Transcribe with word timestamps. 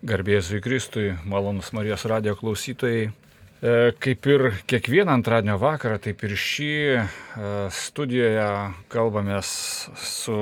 Garbėzui 0.00 0.62
Kristui, 0.64 1.10
malonus 1.28 1.74
Marijos 1.76 2.06
radio 2.08 2.32
klausytojai. 2.32 3.10
E, 3.60 3.72
kaip 4.00 4.26
ir 4.32 4.44
kiekvieną 4.64 5.12
antradienio 5.12 5.58
vakarą, 5.60 5.98
taip 6.00 6.22
ir 6.24 6.32
šį 6.40 6.68
e, 6.96 7.02
studijoje 7.76 8.46
kalbamės 8.88 9.50
su 10.00 10.38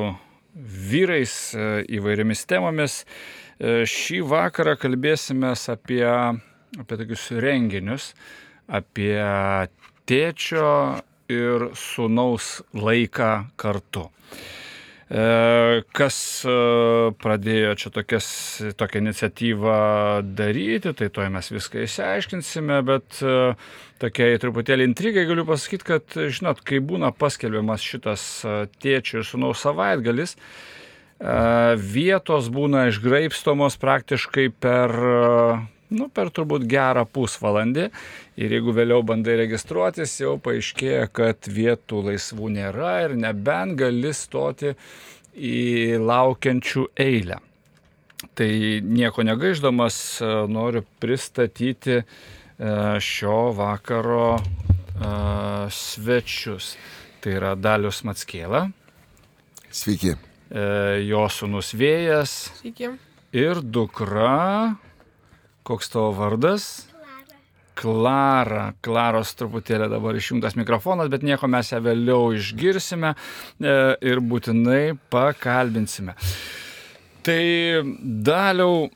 vyrais 0.54 1.34
e, 1.58 1.66
įvairiomis 1.98 2.44
temomis. 2.46 3.00
Šį 3.58 4.20
vakarą 4.30 4.76
kalbėsime 4.78 5.50
apie, 5.74 6.04
apie 6.78 6.98
tokius 7.00 7.24
renginius, 7.42 8.12
apie 8.70 9.18
tėčio 10.06 10.70
ir 11.26 11.66
sunaus 11.74 12.60
laiką 12.78 13.32
kartu. 13.58 14.06
E, 15.08 15.84
kas 15.96 16.16
e, 16.44 16.54
pradėjo 17.16 17.70
čia 17.80 17.90
tokias, 17.94 18.26
tokią 18.76 19.00
iniciatyvą 19.06 19.76
daryti, 20.36 20.92
tai 20.92 21.08
to 21.08 21.24
mes 21.32 21.48
viską 21.48 21.80
įsiaiškinsime, 21.86 22.82
bet 22.84 23.22
e, 23.24 23.38
tokiai 24.02 24.36
truputėlį 24.42 24.84
intrigai 24.90 25.24
galiu 25.30 25.46
pasakyti, 25.48 25.88
kad, 25.88 26.18
žinot, 26.36 26.60
kai 26.60 26.82
būna 26.84 27.14
paskelbiamas 27.16 27.86
šitas 27.88 28.26
tėčių 28.84 29.22
ir 29.22 29.26
sunaus 29.26 29.64
savaitgalis, 29.64 30.36
vietos 31.18 32.46
būna 32.54 32.84
išgraipstomos 32.92 33.74
praktiškai 33.82 34.44
per 34.62 34.92
nu, 35.94 36.08
per 36.12 36.30
turbūt 36.34 36.66
gerą 36.68 37.04
pusvalandį. 37.08 37.88
Ir 38.38 38.54
jeigu 38.58 38.74
vėliau 38.76 39.02
bandai 39.06 39.38
registruotis, 39.40 40.18
jau 40.20 40.36
paaiškėja, 40.42 41.08
kad 41.14 41.48
vietų 41.50 42.04
laisvų 42.10 42.52
nėra 42.58 42.94
ir 43.06 43.16
nebent 43.18 43.78
gali 43.80 44.12
stoti 44.16 44.74
į 45.34 45.98
laukiančių 46.02 46.88
eilę. 46.98 47.40
Tai 48.38 48.50
nieko 48.82 49.22
negaiždamas 49.22 49.98
noriu 50.50 50.82
pristatyti 50.98 52.00
e, 52.00 52.04
šio 53.02 53.52
vakaro 53.54 54.38
e, 54.38 54.40
svečius. 55.70 56.72
Tai 57.22 57.34
yra 57.34 57.54
Dalius 57.58 58.02
Matskėla. 58.06 58.66
Sveiki. 59.70 60.16
E, 60.50 60.66
jo 61.06 61.24
sunus 61.30 61.70
Vėjas. 61.78 62.34
Sveiki. 62.58 62.90
Ir 63.38 63.62
dukra 63.62 64.78
Koks 65.68 65.90
tavo 65.92 66.14
vardas? 66.16 66.86
Klara. 67.76 68.70
Klaros 68.80 69.34
truputėlį 69.36 69.90
dabar 69.92 70.16
išjungtas 70.16 70.56
mikrofonas, 70.56 71.10
bet 71.12 71.26
nieko 71.26 71.50
mes 71.50 71.68
ją 71.74 71.82
vėliau 71.84 72.30
išgirsime 72.38 73.10
e, 73.12 73.74
ir 74.00 74.22
būtinai 74.24 74.96
pakalbinsime. 75.12 76.16
Tai 77.28 77.44
daliau, 78.00 78.88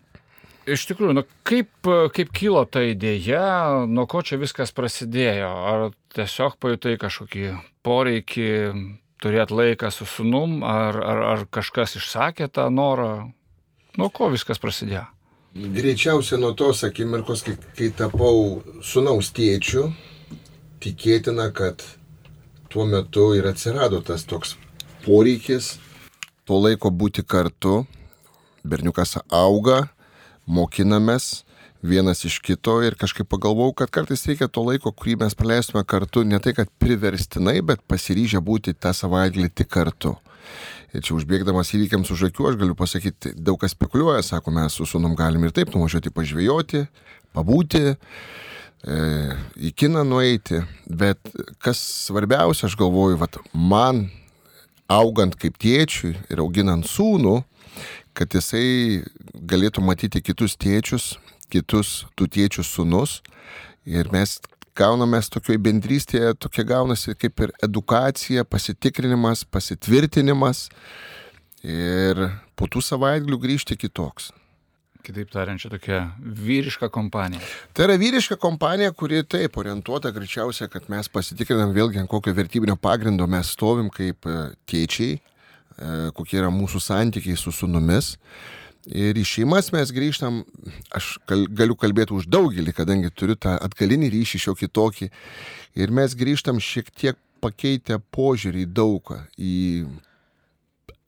iš 0.64 0.86
tikrųjų, 0.88 1.18
nu, 1.20 1.26
kaip, 1.44 1.92
kaip 2.16 2.32
kilo 2.32 2.64
ta 2.64 2.80
idėja, 2.88 3.44
nuo 3.84 4.08
ko 4.08 4.24
čia 4.24 4.40
viskas 4.40 4.72
prasidėjo? 4.72 5.52
Ar 5.52 5.88
tiesiog 6.16 6.56
pajutai 6.56 6.96
kažkokį 7.04 7.48
poreikį 7.84 8.50
turėti 9.20 9.60
laiką 9.60 9.92
su 9.92 10.08
sunum, 10.08 10.62
ar, 10.64 10.96
ar, 10.96 11.26
ar 11.36 11.48
kažkas 11.52 12.00
išsakė 12.00 12.48
tą 12.48 12.70
norą? 12.72 13.28
Nuo 14.00 14.08
ko 14.08 14.32
viskas 14.32 14.62
prasidėjo? 14.62 15.04
Greičiausiai 15.52 16.40
nuo 16.40 16.54
tos 16.56 16.80
akimirkos, 16.86 17.42
kai, 17.44 17.58
kai 17.76 17.90
tapau 17.96 18.62
sunaus 18.80 19.28
tėčiu, 19.36 19.90
tikėtina, 20.80 21.50
kad 21.52 21.84
tuo 22.72 22.86
metu 22.88 23.34
ir 23.36 23.50
atsirado 23.50 24.00
tas 24.00 24.24
toks 24.24 24.56
poreikis 25.04 25.74
to 26.48 26.58
laiko 26.60 26.90
būti 26.90 27.24
kartu. 27.24 27.82
Berniukas 28.62 29.16
auga, 29.26 29.88
mokinamės 30.46 31.42
vienas 31.82 32.22
iš 32.28 32.38
kito 32.46 32.76
ir 32.86 32.94
kažkaip 32.98 33.26
pagalvojau, 33.30 33.74
kad 33.80 33.90
kartais 33.90 34.22
reikia 34.28 34.46
to 34.46 34.62
laiko, 34.62 34.92
kurį 34.94 35.16
mes 35.24 35.34
praleistume 35.34 35.82
kartu, 35.84 36.22
ne 36.22 36.38
tai, 36.38 36.54
kad 36.54 36.70
priverstinai, 36.78 37.58
bet 37.66 37.82
pasiryžę 37.90 38.42
būti 38.44 38.76
tą 38.78 38.94
savaitgalį 38.94 39.50
tik 39.50 39.70
kartu. 39.72 40.14
Ir 40.92 41.00
čia 41.00 41.14
užbėgdamas 41.16 41.72
įvykiams 41.72 42.10
už 42.12 42.26
akių, 42.28 42.50
aš 42.50 42.58
galiu 42.60 42.76
pasakyti, 42.76 43.32
daug 43.40 43.56
kas 43.62 43.72
spekuliuoja, 43.72 44.20
sako, 44.26 44.52
mes 44.52 44.76
su 44.76 44.84
sunom 44.88 45.14
galim 45.16 45.46
ir 45.46 45.54
taip 45.56 45.72
nuvažiuoti 45.72 46.12
pažvėjoti, 46.12 46.82
pabūti, 47.32 47.94
e, 47.94 48.98
į 49.56 49.72
kiną 49.72 50.04
nueiti, 50.04 50.60
bet 50.84 51.32
kas 51.64 51.80
svarbiausia, 52.10 52.68
aš 52.68 52.76
galvoju, 52.76 53.16
vat, 53.22 53.40
man 53.56 54.10
augant 54.92 55.36
kaip 55.40 55.56
tėčiui 55.62 56.12
ir 56.28 56.44
auginant 56.44 56.84
sūnų, 56.84 57.38
kad 58.12 58.36
jisai 58.36 59.00
galėtų 59.32 59.84
matyti 59.84 60.20
kitus 60.20 60.58
tėčius, 60.60 61.14
kitus 61.52 62.02
tų 62.16 62.28
tėčių 62.36 62.64
sūnus. 62.68 63.20
Ir 63.88 64.12
mes 64.12 64.36
gaunamės 64.78 65.30
tokioj 65.32 65.58
bendrystėje, 65.62 66.34
tokia 66.40 66.64
gaunasi 66.68 67.16
kaip 67.18 67.44
ir 67.44 67.52
edukacija, 67.64 68.44
pasitikrinimas, 68.48 69.44
pasitvirtinimas 69.44 70.68
ir 71.62 72.28
po 72.56 72.68
tų 72.70 72.82
savaitgalių 72.84 73.40
grįžti 73.42 73.78
kitoks. 73.78 74.30
Kitaip 75.02 75.32
tariant, 75.34 75.58
čia 75.58 75.66
tokia 75.72 75.98
vyriška 76.22 76.86
kompanija. 76.94 77.42
Tai 77.74 77.88
yra 77.88 77.96
vyriška 77.98 78.36
kompanija, 78.38 78.92
kuri 78.94 79.24
taip 79.26 79.56
orientuota 79.58 80.12
greičiausiai, 80.14 80.70
kad 80.70 80.86
mes 80.92 81.10
pasitikrinam 81.10 81.74
vėlgi, 81.74 81.98
ant 82.04 82.10
kokio 82.10 82.34
vertybinio 82.36 82.76
pagrindo 82.78 83.26
mes 83.26 83.50
stovim 83.56 83.88
kaip 83.90 84.28
e, 84.30 84.36
tėčiai, 84.70 85.16
e, 85.18 85.96
kokie 86.14 86.38
yra 86.38 86.52
mūsų 86.54 86.82
santykiai 86.86 87.34
su 87.40 87.50
sunumis. 87.50 88.14
Ir 88.90 89.14
į 89.14 89.22
šeimas 89.22 89.70
mes 89.70 89.92
grįžtam, 89.94 90.40
aš 90.90 91.14
galiu 91.28 91.76
kalbėti 91.78 92.16
už 92.16 92.26
daugelį, 92.26 92.72
kadangi 92.74 93.12
turiu 93.14 93.36
tą 93.38 93.54
atgalinį 93.62 94.10
ryšį 94.10 94.40
šiokį 94.46 94.68
tokį. 94.74 95.10
Ir 95.78 95.92
mes 95.94 96.16
grįžtam 96.18 96.58
šiek 96.58 96.90
tiek 96.90 97.18
pakeitę 97.42 98.00
požiūrį 98.14 98.64
į 98.66 98.72
daugą. 98.74 99.20
Į 99.38 99.86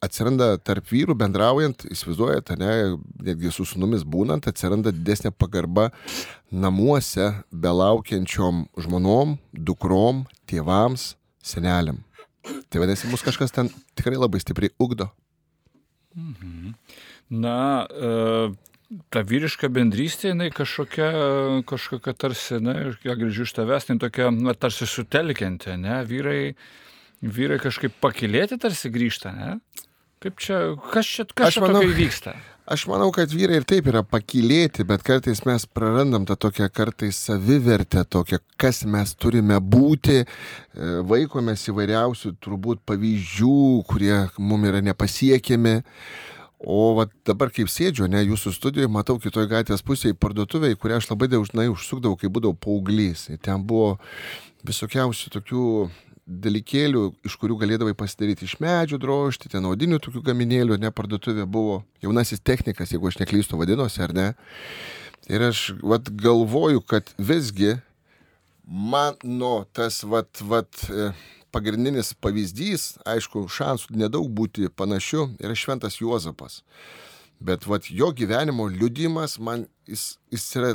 atsiranda 0.05 0.53
tarp 0.63 0.87
vyrų 0.93 1.17
bendraujant, 1.19 1.87
įsivaizduojate, 1.91 2.57
ne, 2.61 2.71
netgi 3.27 3.53
su 3.55 3.67
sunumis 3.67 4.05
būnant, 4.07 4.47
atsiranda 4.47 4.93
didesnė 4.95 5.33
pagarba 5.35 5.89
namuose 6.53 7.31
belaukiančiom 7.51 8.67
žmonom, 8.85 9.39
dukrom, 9.53 10.25
tėvams, 10.51 11.15
seneliam. 11.43 12.05
Tai 12.69 12.83
vadinasi, 12.83 13.09
mus 13.11 13.25
kažkas 13.25 13.55
ten 13.57 13.71
tikrai 13.97 14.19
labai 14.21 14.43
stipriai 14.43 14.75
ugdo. 14.79 15.09
Mhm. 16.15 16.75
Na, 17.33 17.87
e, 17.89 18.53
ta 19.15 19.25
vyriška 19.27 19.71
bendrystė, 19.73 20.33
jinai 20.33 20.51
kažkokia, 20.55 21.11
kažkokia 21.69 22.15
tarsi, 22.19 22.61
na, 22.63 22.77
ir 22.85 22.99
kiek 23.03 23.19
girdžiu 23.23 23.47
iš 23.49 23.55
tavęs, 23.57 23.89
tai 23.89 23.99
tokia, 24.03 24.31
na, 24.35 24.55
tarsi 24.55 24.89
sutelkianti, 24.91 25.79
ne, 25.81 26.03
vyrai, 26.09 26.55
vyrai 27.25 27.61
kažkaip 27.63 27.97
pakilėti 28.05 28.61
tarsi 28.61 28.93
grįžta, 28.93 29.33
ne? 29.35 29.57
Kaip 30.25 30.39
čia, 30.41 30.59
kas 30.93 31.09
čia, 31.09 31.25
kas 31.37 31.51
aš 31.51 31.57
čia 31.59 31.63
manau, 31.67 31.83
vyksta? 31.93 32.33
Aš 32.65 32.87
manau, 32.89 33.11
kad 33.13 33.29
vyrai 33.29 33.59
ir 33.61 33.67
taip 33.69 33.91
yra 33.91 34.01
pakilėti, 34.09 34.87
bet 34.89 35.03
kartais 35.05 35.43
mes 35.45 35.67
prarandam 35.69 36.25
tą 36.25 36.33
tokią 36.47 36.71
kartais 36.73 37.19
savivertę, 37.27 38.07
tokią, 38.09 38.39
kas 38.57 38.87
mes 38.89 39.13
turime 39.21 39.59
būti, 39.61 40.23
e, 40.23 40.95
vaikomės 41.05 41.67
įvairiausių 41.69 42.33
turbūt 42.41 42.81
pavyzdžių, 42.89 43.59
kurie 43.91 44.17
mums 44.39 44.71
yra 44.71 44.81
nepasiekiami. 44.87 45.75
O 46.65 46.95
vat, 46.97 47.13
dabar 47.29 47.51
kaip 47.53 47.69
sėdžiu, 47.69 48.07
ne, 48.09 48.23
jūsų 48.25 48.55
studijoje, 48.57 48.89
matau 48.89 49.19
kitoje 49.21 49.51
gatvės 49.51 49.85
pusėje 49.85 50.17
parduotuvę, 50.17 50.71
į 50.73 50.79
kurią 50.81 50.97
aš 51.01 51.11
labai 51.11 51.29
dažnai 51.29 51.69
užsukdavau, 51.69 52.17
kai 52.17 52.31
būdavau 52.33 52.57
paauglys. 52.57 53.27
Ten 53.45 53.67
buvo 53.69 53.99
visokiausių 54.65 55.33
tokių 55.37 55.67
dalykėlių, 56.25 57.03
iš 57.29 57.37
kurių 57.41 57.59
galėdavai 57.61 57.93
pasidaryti 57.99 58.47
iš 58.49 58.57
medžių 58.65 58.99
drožti, 59.03 59.51
ten 59.53 59.67
audinių 59.69 60.01
tokių 60.01 60.23
gaminėlių, 60.25 60.79
ne, 60.81 60.89
parduotuvė 60.89 61.45
buvo 61.45 61.83
jaunasis 62.05 62.41
technikas, 62.41 62.95
jeigu 62.95 63.11
aš 63.11 63.21
neklystu 63.21 63.61
vadinosi, 63.61 64.01
ar 64.05 64.17
ne. 64.17 64.29
Ir 65.29 65.45
aš 65.51 65.67
vat, 65.85 66.09
galvoju, 66.09 66.81
kad 66.89 67.13
visgi 67.21 67.77
mano 68.65 69.67
tas 69.77 70.01
vat, 70.09 70.41
vat, 70.41 70.87
e, 70.89 71.13
pagrindinis 71.55 72.13
pavyzdys, 72.23 72.95
aišku, 73.07 73.47
šansų 73.51 73.95
nedaug 74.03 74.27
būti 74.35 74.69
panašiu, 74.75 75.29
yra 75.39 75.55
Šventas 75.59 76.01
Juozapas. 76.03 76.63
Bet 77.45 77.67
vat, 77.69 77.89
jo 77.91 78.11
gyvenimo 78.15 78.67
liudimas 78.71 79.39
man 79.43 79.67
jis, 79.91 80.15
jis 80.33 80.45
yra 80.59 80.71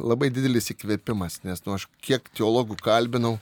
labai 0.00 0.30
didelis 0.34 0.70
įkvėpimas, 0.72 1.42
nes 1.46 1.62
nu, 1.66 1.76
aš 1.76 1.86
kiek 2.02 2.30
teologų 2.34 2.78
kalbinau, 2.82 3.36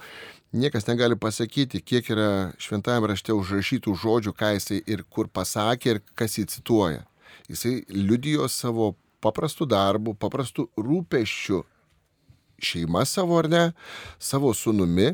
niekas 0.56 0.88
negali 0.88 1.16
pasakyti, 1.20 1.80
kiek 1.84 2.10
yra 2.12 2.28
šventajame 2.62 3.12
rašte 3.12 3.34
užrašytų 3.36 3.94
žodžių, 4.02 4.34
ką 4.36 4.52
jisai 4.56 4.82
ir 4.84 5.04
kur 5.08 5.30
pasakė 5.30 5.94
ir 5.94 6.02
kas 6.18 6.36
jį 6.38 6.46
cituoja. 6.56 7.06
Jisai 7.50 7.78
liudijo 7.92 8.48
savo 8.50 8.94
paprastų 9.24 9.68
darbų, 9.70 10.16
paprastų 10.20 10.68
rūpeščių 10.76 11.62
šeima 12.62 13.04
savo 13.06 13.38
ar 13.38 13.48
ne, 13.52 13.64
savo 14.18 14.52
sunumi, 14.56 15.12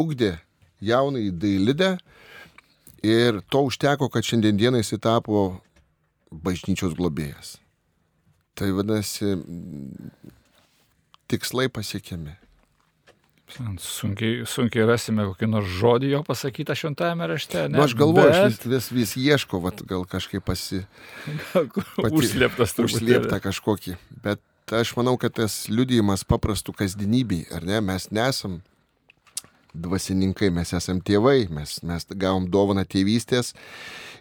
ugdė 0.00 0.36
jaunai 0.80 1.30
dailidę 1.30 1.96
ir 3.06 3.40
to 3.50 3.66
užteko, 3.68 4.08
kad 4.12 4.26
šiandien 4.26 4.58
dienai 4.58 4.82
jis 4.82 4.96
tapo 5.00 5.60
bažnyčios 6.30 6.96
globėjas. 6.98 7.56
Tai 8.56 8.72
vadinasi, 8.72 9.36
tikslai 11.28 11.68
pasiekiami. 11.68 12.34
Sunkiai, 13.78 14.40
sunkiai 14.48 14.88
rasime 14.88 15.28
kokį 15.28 15.48
nors 15.52 15.68
žodį 15.78 16.08
jo 16.16 16.22
pasakytą 16.26 16.74
šventajame 16.74 17.28
rašte. 17.30 17.60
Ne? 17.68 17.76
Nu, 17.76 17.84
aš 17.84 17.94
galvoju, 17.98 18.26
bet... 18.26 18.38
aš 18.40 18.56
vis, 18.56 18.64
vis, 18.72 18.88
vis 18.96 19.12
ieško, 19.22 19.60
vat, 19.62 19.84
gal 19.86 20.02
kažkaip 20.10 20.42
pasi... 20.44 20.82
Pati, 21.54 22.10
užslėptas 22.10 22.74
turbūt. 22.74 22.98
Užslėpta 22.98 23.38
kažkokį. 23.44 23.94
Bet 24.24 24.42
aš 24.74 24.96
manau, 24.98 25.14
kad 25.20 25.36
tas 25.38 25.60
liudijimas 25.70 26.26
paprastų 26.26 26.74
kasdienybei, 26.80 27.44
ar 27.54 27.62
ne, 27.68 27.78
mes 27.86 28.10
nesam 28.10 28.58
dvasininkai, 29.82 30.50
mes 30.54 30.72
esam 30.76 31.00
tėvai, 31.04 31.46
mes, 31.52 31.78
mes 31.86 32.08
gavom 32.12 32.48
dovaną 32.50 32.86
tėvystės 32.88 33.52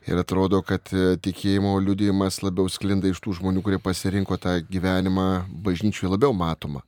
ir 0.05 0.19
atrodo, 0.21 0.61
kad 0.65 0.91
e, 0.93 1.15
tikėjimo 1.21 1.75
liudijimas 1.81 2.41
labiau 2.43 2.69
sklinda 2.69 3.09
iš 3.09 3.21
tų 3.23 3.39
žmonių, 3.39 3.63
kurie 3.65 3.79
pasirinko 3.81 4.37
tą 4.41 4.59
gyvenimą 4.69 5.29
bažnyčiui 5.65 6.11
labiau 6.11 6.35
matomą. 6.37 6.83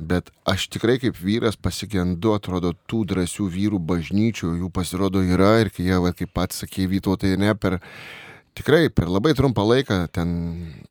Bet 0.00 0.30
aš 0.48 0.70
tikrai 0.72 0.96
kaip 1.02 1.18
vyras 1.20 1.58
pasigendu, 1.60 2.32
atrodo, 2.32 2.72
tų 2.88 3.02
drąsių 3.10 3.50
vyrų 3.52 3.80
bažnyčių, 3.90 4.54
jų 4.62 4.70
pasirodo 4.72 5.20
yra 5.20 5.58
ir 5.60 5.72
kai 5.74 5.90
jie, 5.90 5.98
va, 6.00 6.14
kaip 6.16 6.32
pats 6.32 6.62
sakė, 6.62 6.86
Vytautai, 6.88 7.34
ne 7.40 7.52
per, 7.52 7.76
tikrai 8.56 8.88
per 8.88 9.10
labai 9.12 9.34
trumpą 9.36 9.66
laiką 9.66 10.06
ten 10.14 10.30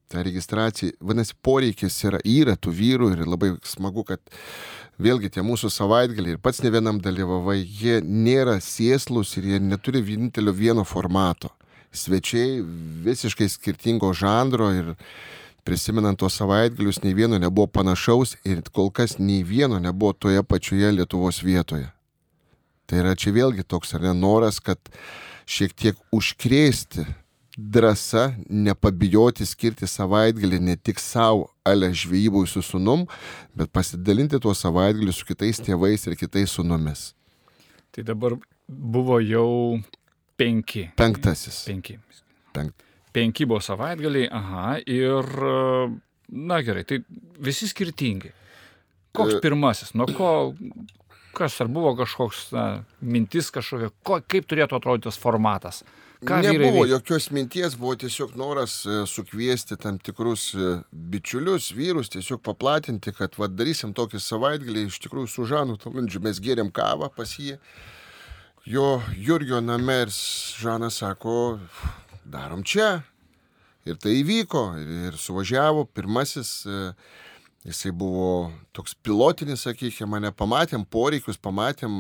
ta 0.10 0.22
registracija, 0.26 0.94
vadinasi, 1.02 1.38
poreikis 1.46 1.98
yra, 2.06 2.22
yra 2.22 2.54
tų 2.58 2.76
vyrų 2.76 3.10
ir 3.16 3.26
labai 3.26 3.56
smagu, 3.66 4.06
kad 4.06 4.22
vėlgi 5.00 5.32
tie 5.34 5.44
mūsų 5.46 5.72
savaitgaliai 5.74 6.36
ir 6.36 6.42
pats 6.44 6.62
ne 6.64 6.72
vienam 6.74 7.00
dalyvavai, 7.02 7.60
jie 7.64 8.00
nėra 8.04 8.60
sėslus 8.64 9.38
ir 9.40 9.48
jie 9.54 9.60
neturi 9.64 10.04
vienintelio 10.04 10.54
vieno 10.54 10.86
formato. 10.86 11.52
Svečiai 11.92 12.60
visiškai 13.06 13.48
skirtingo 13.50 14.12
žanro 14.14 14.70
ir 14.76 14.92
prisimenant 15.66 16.20
tos 16.20 16.36
savaitgalius, 16.38 17.02
nei 17.04 17.16
vieno 17.18 17.40
nebuvo 17.42 17.68
panašaus 17.80 18.36
ir 18.46 18.62
kol 18.74 18.92
kas 18.92 19.18
nei 19.20 19.44
vieno 19.44 19.80
nebuvo 19.80 20.14
toje 20.14 20.44
pačioje 20.44 20.92
Lietuvos 20.98 21.42
vietoje. 21.44 21.90
Tai 22.90 23.02
yra 23.04 23.16
čia 23.16 23.34
vėlgi 23.34 23.66
toks 23.70 23.94
ar 23.94 24.06
ne 24.08 24.14
noras, 24.18 24.60
kad 24.60 24.80
šiek 25.50 25.74
tiek 25.78 26.00
užkrėsti 26.14 27.06
drąsa, 27.60 28.30
nepabijoti 28.50 29.46
skirti 29.48 29.88
savaitgalį 29.90 30.60
ne 30.64 30.76
tik 30.78 31.02
savo, 31.04 31.50
ale 31.68 31.92
žvejybui 31.94 32.48
su 32.48 32.64
sunum, 32.66 33.06
bet 33.58 33.72
pasidalinti 33.76 34.40
tuo 34.42 34.56
savaitgalį 34.56 35.16
su 35.16 35.28
kitais 35.28 35.62
tėvais 35.64 36.08
ir 36.08 36.18
kitais 36.20 36.56
sunumis. 36.56 37.10
Tai 37.92 38.06
dabar 38.08 38.38
buvo 38.68 39.20
jau 39.22 39.80
penki. 40.40 40.90
Penktasis. 40.98 41.66
Penki. 41.68 42.00
Penkt 42.56 42.86
penki 43.12 43.48
buvo 43.50 43.62
savaitgaliai, 43.64 44.30
aha, 44.32 44.78
ir, 44.86 45.30
na 46.30 46.62
gerai, 46.66 46.86
tai 46.88 47.02
visi 47.42 47.70
skirtingi. 47.70 48.32
Koks 49.16 49.38
e... 49.38 49.42
pirmasis, 49.44 49.96
nuo 49.98 50.08
ko, 50.14 50.32
kas 51.38 51.58
ar 51.64 51.72
buvo 51.74 51.96
kažkoks 51.98 52.50
na, 52.56 52.66
mintis 53.02 53.50
kažkokia, 53.54 53.92
ko, 54.06 54.20
kaip 54.30 54.50
turėtų 54.50 54.78
atrodyti 54.78 55.10
tas 55.10 55.20
formatas? 55.22 55.84
Ką 56.20 56.42
Nebuvo 56.44 56.84
jokios 56.86 57.30
minties, 57.32 57.78
buvo 57.80 57.94
tiesiog 57.96 58.34
noras 58.36 58.82
e, 58.84 59.06
sukviesti 59.08 59.78
tam 59.80 59.96
tikrus 60.04 60.50
e, 60.52 60.72
bičiulius, 60.92 61.70
vyrus, 61.72 62.10
tiesiog 62.12 62.42
paplatinti, 62.44 63.14
kad 63.16 63.38
vad 63.40 63.56
darysim 63.56 63.94
tokį 63.96 64.20
savaitgalį, 64.26 64.84
iš 64.90 64.98
tikrųjų 65.06 65.30
su 65.32 65.46
Žanu 65.48 65.78
Talundžiu 65.80 66.20
mes 66.26 66.42
gėrėm 66.44 66.74
kavą 66.76 67.08
pas 67.16 67.38
jį. 67.40 67.56
Jo 68.68 68.98
Jurgio 69.16 69.62
namers 69.64 70.20
Žanas 70.60 71.00
sako, 71.00 71.56
darom 72.28 72.68
čia. 72.68 72.98
Ir 73.88 73.96
tai 73.96 74.18
įvyko 74.20 74.66
ir, 74.82 74.92
ir 75.08 75.18
suvažiavo 75.24 75.88
pirmasis, 75.88 76.52
e, 76.68 76.82
jisai 77.68 77.92
buvo 77.92 78.52
toks 78.76 78.96
pilotinis, 79.04 79.66
sakykime, 79.68 80.08
mane 80.16 80.32
pamatėm 80.36 80.86
poreikius, 80.88 81.40
pamatėm 81.42 81.94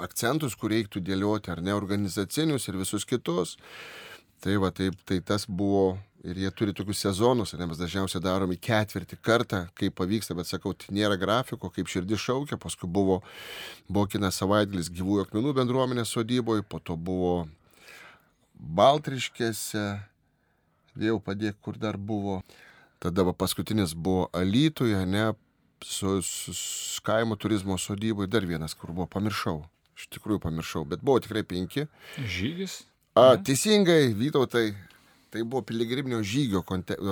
akcentus, 0.00 0.56
kur 0.56 0.72
reiktų 0.72 1.02
dėlioti, 1.04 1.52
ar 1.52 1.62
ne 1.64 1.74
organizacinius 1.76 2.68
ir 2.68 2.80
visus 2.80 3.04
kitus. 3.08 3.58
Tai 4.44 4.56
va, 4.60 4.72
taip, 4.74 4.96
tai 5.08 5.20
tas 5.24 5.46
buvo 5.48 5.94
ir 6.24 6.38
jie 6.40 6.50
turi 6.56 6.72
tokius 6.76 7.02
sezonus, 7.04 7.52
ne, 7.56 7.66
mes 7.68 7.80
dažniausiai 7.80 8.22
darom 8.24 8.52
į 8.54 8.58
ketvirtį 8.64 9.18
kartą, 9.24 9.60
kaip 9.76 9.94
pavyksta, 10.00 10.36
bet 10.36 10.48
sakau, 10.48 10.72
tai 10.72 10.96
nėra 10.96 11.18
grafiko, 11.20 11.68
kaip 11.72 11.90
širdis 11.92 12.22
šaukia, 12.24 12.56
paskui 12.60 12.88
buvo, 12.88 13.20
kinas 14.12 14.40
savaitgalis 14.40 14.88
gyvųjų 14.92 15.26
akmenų 15.26 15.52
bendruomenės 15.60 16.14
sodyboje, 16.16 16.64
po 16.64 16.80
to 16.80 16.96
buvo 16.96 17.34
Baltriškėse, 18.54 19.84
vėl 20.96 21.20
padėk, 21.20 21.58
kur 21.60 21.76
dar 21.80 21.98
buvo. 22.00 22.40
Tada 23.04 23.26
paskutinis 23.36 23.92
buvo 23.94 24.30
Alytuje, 24.32 25.02
ne, 25.06 25.26
su, 25.84 26.22
su, 26.22 26.54
su 26.56 27.02
kaimo 27.04 27.36
turizmo 27.36 27.76
sodyboje, 27.78 28.30
dar 28.32 28.46
vienas, 28.48 28.74
kur 28.74 28.94
buvo, 28.96 29.06
pamiršau. 29.12 29.60
Iš 29.94 30.08
tikrųjų 30.16 30.40
pamiršau, 30.42 30.86
bet 30.88 31.04
buvo 31.04 31.20
tikrai 31.22 31.44
penki. 31.46 31.84
Žygis? 32.16 32.80
A, 33.14 33.36
teisingai, 33.36 34.08
Vytautai, 34.18 34.72
tai 35.30 35.44
buvo 35.44 35.62
piligriminio 35.68 36.22
žygio 36.24 36.64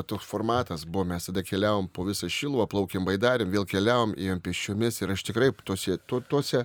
toks 0.08 0.26
formatas, 0.26 0.86
buvo 0.88 1.04
mes 1.12 1.28
tada 1.28 1.44
keliavom 1.46 1.86
po 1.92 2.08
visą 2.08 2.26
šiluvą, 2.32 2.66
plaukėm 2.72 3.06
baidarėm, 3.06 3.52
vėl 3.52 3.68
keliavom, 3.68 4.16
ėjom 4.18 4.40
pėsčiomis 4.42 5.02
ir 5.02 5.12
aš 5.14 5.28
tikrai 5.28 5.52
tose, 5.62 6.00
to, 6.08 6.24
tose 6.32 6.64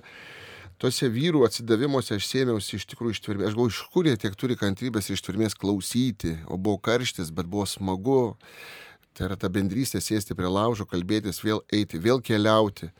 tuose 0.78 1.08
vyrų 1.10 1.42
atsidavimuose 1.46 2.16
aš 2.16 2.26
sėmiausi 2.30 2.78
iš 2.78 2.86
tikrųjų 2.92 3.16
ištvermės. 3.16 3.50
Aš 3.50 3.56
galvoju, 3.56 3.74
iš 3.74 3.80
kur 3.92 4.08
jie 4.08 4.16
tiek 4.22 4.36
turi 4.38 4.56
kantrybės 4.58 5.10
ir 5.10 5.18
ištvermės 5.18 5.58
klausyti, 5.58 6.36
o 6.46 6.56
buvo 6.56 6.78
karštis, 6.78 7.32
bet 7.34 7.50
buvo 7.50 7.66
smagu. 7.66 8.20
Tai 9.18 9.26
yra 9.26 9.36
ta 9.40 9.48
bendrystė 9.50 9.98
sėsti 9.98 10.36
prie 10.38 10.46
laužo, 10.46 10.86
kalbėtis, 10.86 11.40
vėl 11.42 11.64
eiti, 11.74 11.98
vėl 11.98 12.22
keliauti. 12.22 12.92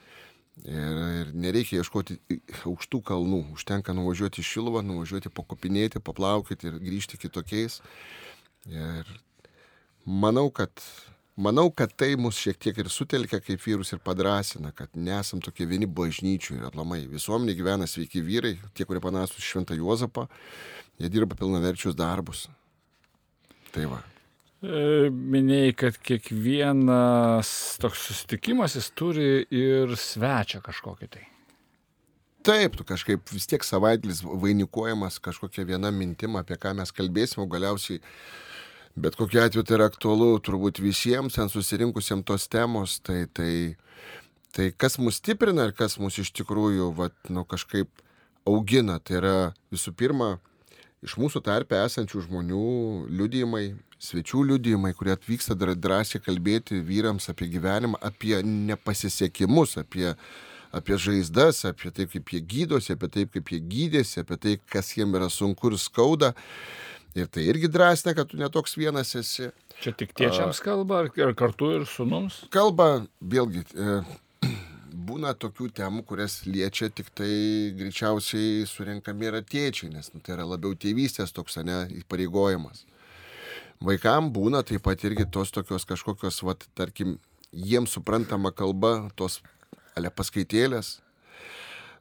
Ir, 0.66 0.96
ir 1.20 1.28
nereikia 1.38 1.78
ieškoti 1.78 2.16
aukštų 2.66 2.98
kalnų, 3.06 3.44
užtenka 3.54 3.94
nuvažiuoti 3.94 4.42
į 4.42 4.48
Šiluvą, 4.48 4.82
nuvažiuoti 4.82 5.30
pakopinėti, 5.30 6.02
paplaukyti 6.02 6.72
ir 6.72 6.80
grįžti 6.82 7.20
kitokiais. 7.22 7.78
Ir 8.66 9.14
manau, 10.02 10.48
kad 10.50 10.82
Manau, 11.38 11.68
kad 11.70 11.92
tai 11.94 12.16
mus 12.18 12.34
šiek 12.34 12.56
tiek 12.58 12.78
ir 12.82 12.88
sutelkia 12.90 13.38
kaip 13.38 13.60
vyrus 13.62 13.92
ir 13.94 14.00
padrasina, 14.02 14.72
kad 14.74 14.90
nesam 14.98 15.38
tokie 15.38 15.68
vieni 15.70 15.86
bažnyčių 15.86 16.56
ir 16.56 16.66
aplamai. 16.66 17.04
Visuomenė 17.06 17.54
gyvena 17.54 17.86
sveiki 17.86 18.24
vyrai, 18.26 18.56
tie, 18.74 18.82
kurie 18.82 18.98
panašus 18.98 19.46
šventą 19.46 19.78
Juozapą, 19.78 20.26
jie 20.98 21.14
dirba 21.14 21.38
pilnaverčius 21.38 21.94
darbus. 21.94 22.48
Tai 23.70 23.86
va. 23.94 24.02
E, 24.58 25.10
minėjai, 25.10 25.74
kad 25.78 25.98
kiekvienas 26.02 27.50
toks 27.82 28.08
susitikimas 28.08 28.74
jis 28.78 28.90
turi 28.98 29.30
ir 29.54 29.94
svečią 29.94 30.62
kažkokį 30.64 31.10
tai. 31.14 31.24
Taip, 32.48 32.78
tu 32.78 32.86
kažkaip 32.86 33.28
vis 33.34 33.46
tiek 33.50 33.64
savaitgalis 33.66 34.22
vainikuojamas 34.24 35.18
kažkokia 35.22 35.66
viena 35.68 35.90
mintim, 35.94 36.38
apie 36.40 36.56
ką 36.58 36.72
mes 36.78 36.94
kalbėsime, 36.94 37.44
o 37.44 37.50
galiausiai 37.50 38.00
Bet 38.98 39.14
kokiu 39.14 39.42
atveju 39.44 39.62
tai 39.62 39.76
yra 39.76 39.86
aktualu 39.86 40.40
turbūt 40.42 40.80
visiems 40.82 41.36
ten 41.36 41.50
susirinkusiems 41.52 42.24
tos 42.26 42.48
temos, 42.50 42.96
tai, 43.06 43.26
tai, 43.30 43.76
tai 44.56 44.72
kas 44.74 44.98
mus 44.98 45.20
stiprina 45.20 45.68
ir 45.68 45.74
kas 45.78 45.98
mus 46.02 46.18
iš 46.18 46.32
tikrųjų 46.34 46.88
vat, 46.96 47.14
nu, 47.30 47.44
kažkaip 47.46 48.02
augina, 48.48 48.98
tai 48.98 49.20
yra 49.20 49.36
visų 49.70 49.92
pirma 49.94 50.32
iš 51.04 51.14
mūsų 51.20 51.42
tarpe 51.46 51.78
esančių 51.78 52.24
žmonių 52.26 52.64
liudijimai, 53.10 53.64
svečių 54.02 54.44
liudijimai, 54.52 54.92
kurie 54.98 55.14
atvyksta 55.14 55.56
drąsiai 55.58 56.22
kalbėti 56.22 56.82
vyrams 56.86 57.30
apie 57.30 57.48
gyvenimą, 57.50 57.98
apie 58.02 58.38
nepasisekimus, 58.46 59.76
apie, 59.82 60.12
apie 60.74 60.98
žaizdas, 60.98 61.64
apie 61.68 61.92
tai, 61.94 62.08
kaip 62.10 62.34
jie 62.34 62.42
gydosi, 62.54 62.94
apie 62.94 63.10
tai, 63.14 63.26
kaip 63.30 63.54
jie 63.54 63.62
gydėsi, 63.74 64.22
apie 64.22 64.38
tai, 64.38 64.58
kas 64.70 64.94
jiems 64.96 65.18
yra 65.18 65.30
sunku 65.32 65.72
ir 65.72 65.78
skauda. 65.82 66.34
Ir 67.16 67.26
tai 67.32 67.46
irgi 67.48 67.70
drąsina, 67.72 68.12
kad 68.14 68.28
tu 68.30 68.38
netoks 68.38 68.76
vienas 68.78 69.14
esi. 69.18 69.48
Čia 69.82 69.94
tik 69.96 70.12
tiečiams 70.18 70.60
kalba, 70.62 71.06
ar 71.08 71.32
kartu 71.38 71.72
ir 71.78 71.86
sunums? 71.88 72.42
Kalba, 72.54 73.06
vėlgi, 73.18 73.64
e, 73.74 73.96
būna 75.08 75.32
tokių 75.34 75.70
temų, 75.80 76.04
kurias 76.08 76.42
liečia 76.46 76.90
tik 76.92 77.10
tai 77.16 77.30
greičiausiai 77.78 78.66
surinkami 78.68 79.30
yra 79.30 79.42
tėčiai, 79.42 79.90
nes 79.94 80.12
nu, 80.14 80.20
tai 80.24 80.36
yra 80.36 80.46
labiau 80.48 80.76
tėvystės 80.76 81.34
toks, 81.34 81.58
ne, 81.64 81.80
įpareigojimas. 82.02 82.84
Vaikam 83.84 84.32
būna 84.34 84.64
taip 84.66 84.82
pat 84.86 85.04
irgi 85.06 85.28
tos 85.32 85.52
tokios 85.54 85.86
kažkokios, 85.88 86.42
vat, 86.46 86.66
tarkim, 86.78 87.18
jiems 87.52 87.94
suprantama 87.94 88.50
kalba, 88.52 89.08
tos 89.16 89.40
ale 89.96 90.10
paskaitėlės. 90.10 90.98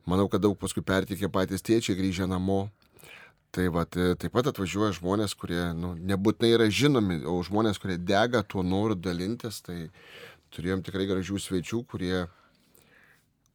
Manau, 0.08 0.28
kad 0.32 0.42
daug 0.44 0.56
paskui 0.60 0.84
pertikė 0.86 1.30
patys 1.32 1.66
tėčiai 1.66 1.98
grįžę 2.00 2.28
namo. 2.30 2.68
Tai 3.56 3.68
va, 3.74 3.86
taip 3.88 4.30
pat 4.34 4.50
atvažiuoja 4.52 4.96
žmonės, 4.98 5.34
kurie 5.40 5.70
nu, 5.76 5.94
nebūtinai 6.10 6.50
yra 6.54 6.68
žinomi, 6.70 7.22
o 7.26 7.38
žmonės, 7.46 7.80
kurie 7.82 7.96
dega 7.98 8.44
tuo 8.44 8.64
noru 8.64 8.96
dalintis, 8.96 9.62
tai 9.66 9.88
turėjom 10.56 10.84
tikrai 10.86 11.08
gražių 11.10 11.40
svečių, 11.42 11.82
kurie, 11.90 12.26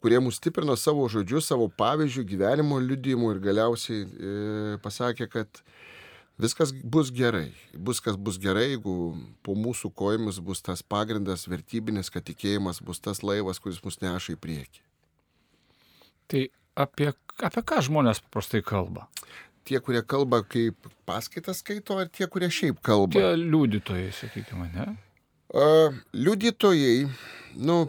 kurie 0.02 0.18
mus 0.20 0.40
stiprino 0.40 0.74
savo 0.76 1.06
žodžiu, 1.10 1.40
savo 1.44 1.68
pavyzdžių, 1.78 2.24
gyvenimo 2.26 2.80
liudijimu 2.82 3.30
ir 3.32 3.40
galiausiai 3.42 4.02
e, 4.02 4.32
pasakė, 4.82 5.28
kad 5.30 5.62
viskas 6.42 6.72
bus 6.72 7.12
gerai. 7.14 7.52
Viskas 7.72 8.18
bus 8.18 8.40
gerai, 8.42 8.72
jeigu 8.72 8.96
po 9.46 9.54
mūsų 9.58 9.92
kojomis 9.94 10.40
bus 10.42 10.64
tas 10.64 10.82
pagrindas 10.82 11.46
vertybinis, 11.50 12.10
kad 12.10 12.26
tikėjimas 12.26 12.82
bus 12.82 13.02
tas 13.02 13.22
laivas, 13.22 13.62
kuris 13.62 13.82
mus 13.84 14.00
neša 14.02 14.34
į 14.34 14.40
priekį. 14.42 14.82
Tai 16.32 16.44
apie, 16.86 17.12
apie 17.38 17.64
ką 17.68 17.82
žmonės 17.86 18.22
paprastai 18.26 18.62
kalba? 18.66 19.06
Tie, 19.62 19.78
kurie 19.78 20.02
kalba 20.02 20.42
kaip 20.42 20.88
paskaitas 21.06 21.60
skaito, 21.62 21.94
ar 22.02 22.08
tie, 22.10 22.26
kurie 22.26 22.50
šiaip 22.50 22.80
kalba? 22.82 23.14
Tie 23.14 23.34
liudytojai, 23.38 24.10
sakykime, 24.18 24.66
ne? 24.74 24.86
Uh, 25.52 25.94
liudytojai, 26.16 27.04
nu, 27.62 27.84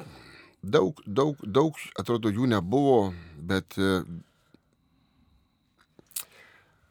daug, 0.64 1.00
daug, 1.06 1.40
daug, 1.44 1.78
atrodo, 2.00 2.32
jų 2.32 2.48
nebuvo, 2.56 3.12
bet 3.38 3.78
uh, 3.78 4.02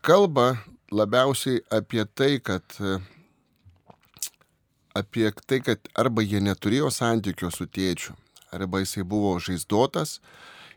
kalba 0.02 0.58
labiausiai 0.92 1.62
apie 1.70 2.04
tai, 2.14 2.38
kad 2.42 2.76
apie 4.94 5.30
tai, 5.46 5.60
kad 5.64 5.88
arba 5.96 6.24
jie 6.24 6.40
neturėjo 6.42 6.90
santykio 6.92 7.50
su 7.54 7.66
tėčiu, 7.66 8.16
arba 8.52 8.82
jisai 8.82 9.06
buvo 9.08 9.38
žaizdotas 9.40 10.18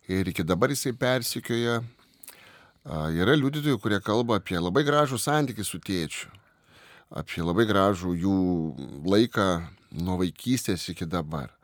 ir 0.07 0.29
iki 0.29 0.45
dabar 0.45 0.71
jisai 0.71 0.93
persikioja. 0.93 1.81
Yra 2.85 3.33
liudytojų, 3.33 3.79
kurie 3.81 3.97
kalba 3.97 4.37
apie 4.37 4.59
labai 4.61 4.83
gražų 4.85 5.17
santykį 5.17 5.63
su 5.65 5.79
tėčiu, 5.81 6.29
apie 7.09 7.41
labai 7.41 7.65
gražų 7.65 8.13
jų 8.21 8.35
laiką 9.09 9.47
nuo 10.05 10.19
vaikystės 10.21 10.85
iki 10.93 11.09
dabar. 11.09 11.54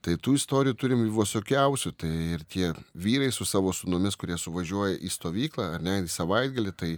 Tai 0.00 0.14
tų 0.16 0.34
istorijų 0.38 0.76
turim 0.80 1.02
visokiausių, 1.12 1.90
tai 2.00 2.10
ir 2.34 2.44
tie 2.48 2.70
vyrai 2.96 3.28
su 3.36 3.44
savo 3.44 3.72
sunomis, 3.76 4.16
kurie 4.16 4.38
suvažiuoja 4.40 4.96
į 4.96 5.10
stovyklą 5.12 5.66
ar 5.74 5.84
ne, 5.84 5.98
į 6.06 6.08
savaitgalį, 6.08 6.72
tai 6.72 6.94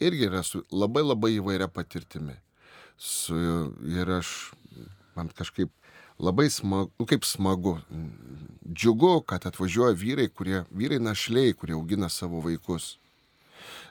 irgi 0.00 0.28
yra 0.30 0.40
su 0.46 0.62
labai 0.72 1.04
labai 1.04 1.34
įvairia 1.36 1.68
patirtimi. 1.68 2.38
Su, 2.96 3.36
ir 3.84 4.14
aš, 4.16 4.30
man 5.16 5.28
kažkaip 5.36 5.68
labai 6.18 6.48
smagu, 6.50 6.88
nu, 6.96 7.06
kaip 7.10 7.28
smagu, 7.28 7.76
džiugu, 8.64 9.20
kad 9.28 9.44
atvažiuoja 9.46 9.92
vyrai, 10.00 10.30
kurie, 10.32 10.62
vyrai 10.72 11.02
našliai, 11.04 11.52
kurie 11.52 11.76
augina 11.76 12.08
savo 12.08 12.40
vaikus. 12.40 12.94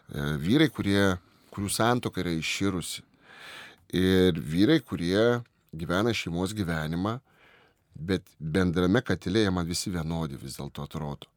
E, 0.10 0.34
vyrai, 0.42 0.72
kurie, 0.74 1.14
kurių 1.54 1.70
santoka 1.72 2.26
yra 2.26 2.34
iširusi. 2.34 3.06
Ir 3.94 4.42
vyrai, 4.42 4.82
kurie 4.82 5.44
gyvena 5.78 6.12
šeimos 6.16 6.58
gyvenimą 6.58 7.20
bet 8.00 8.28
bendrame 8.40 9.02
katilėje 9.02 9.52
man 9.54 9.68
visi 9.68 9.92
vienodi 9.94 10.40
vis 10.42 10.58
dėlto 10.60 10.86
atrodo. 10.86 11.30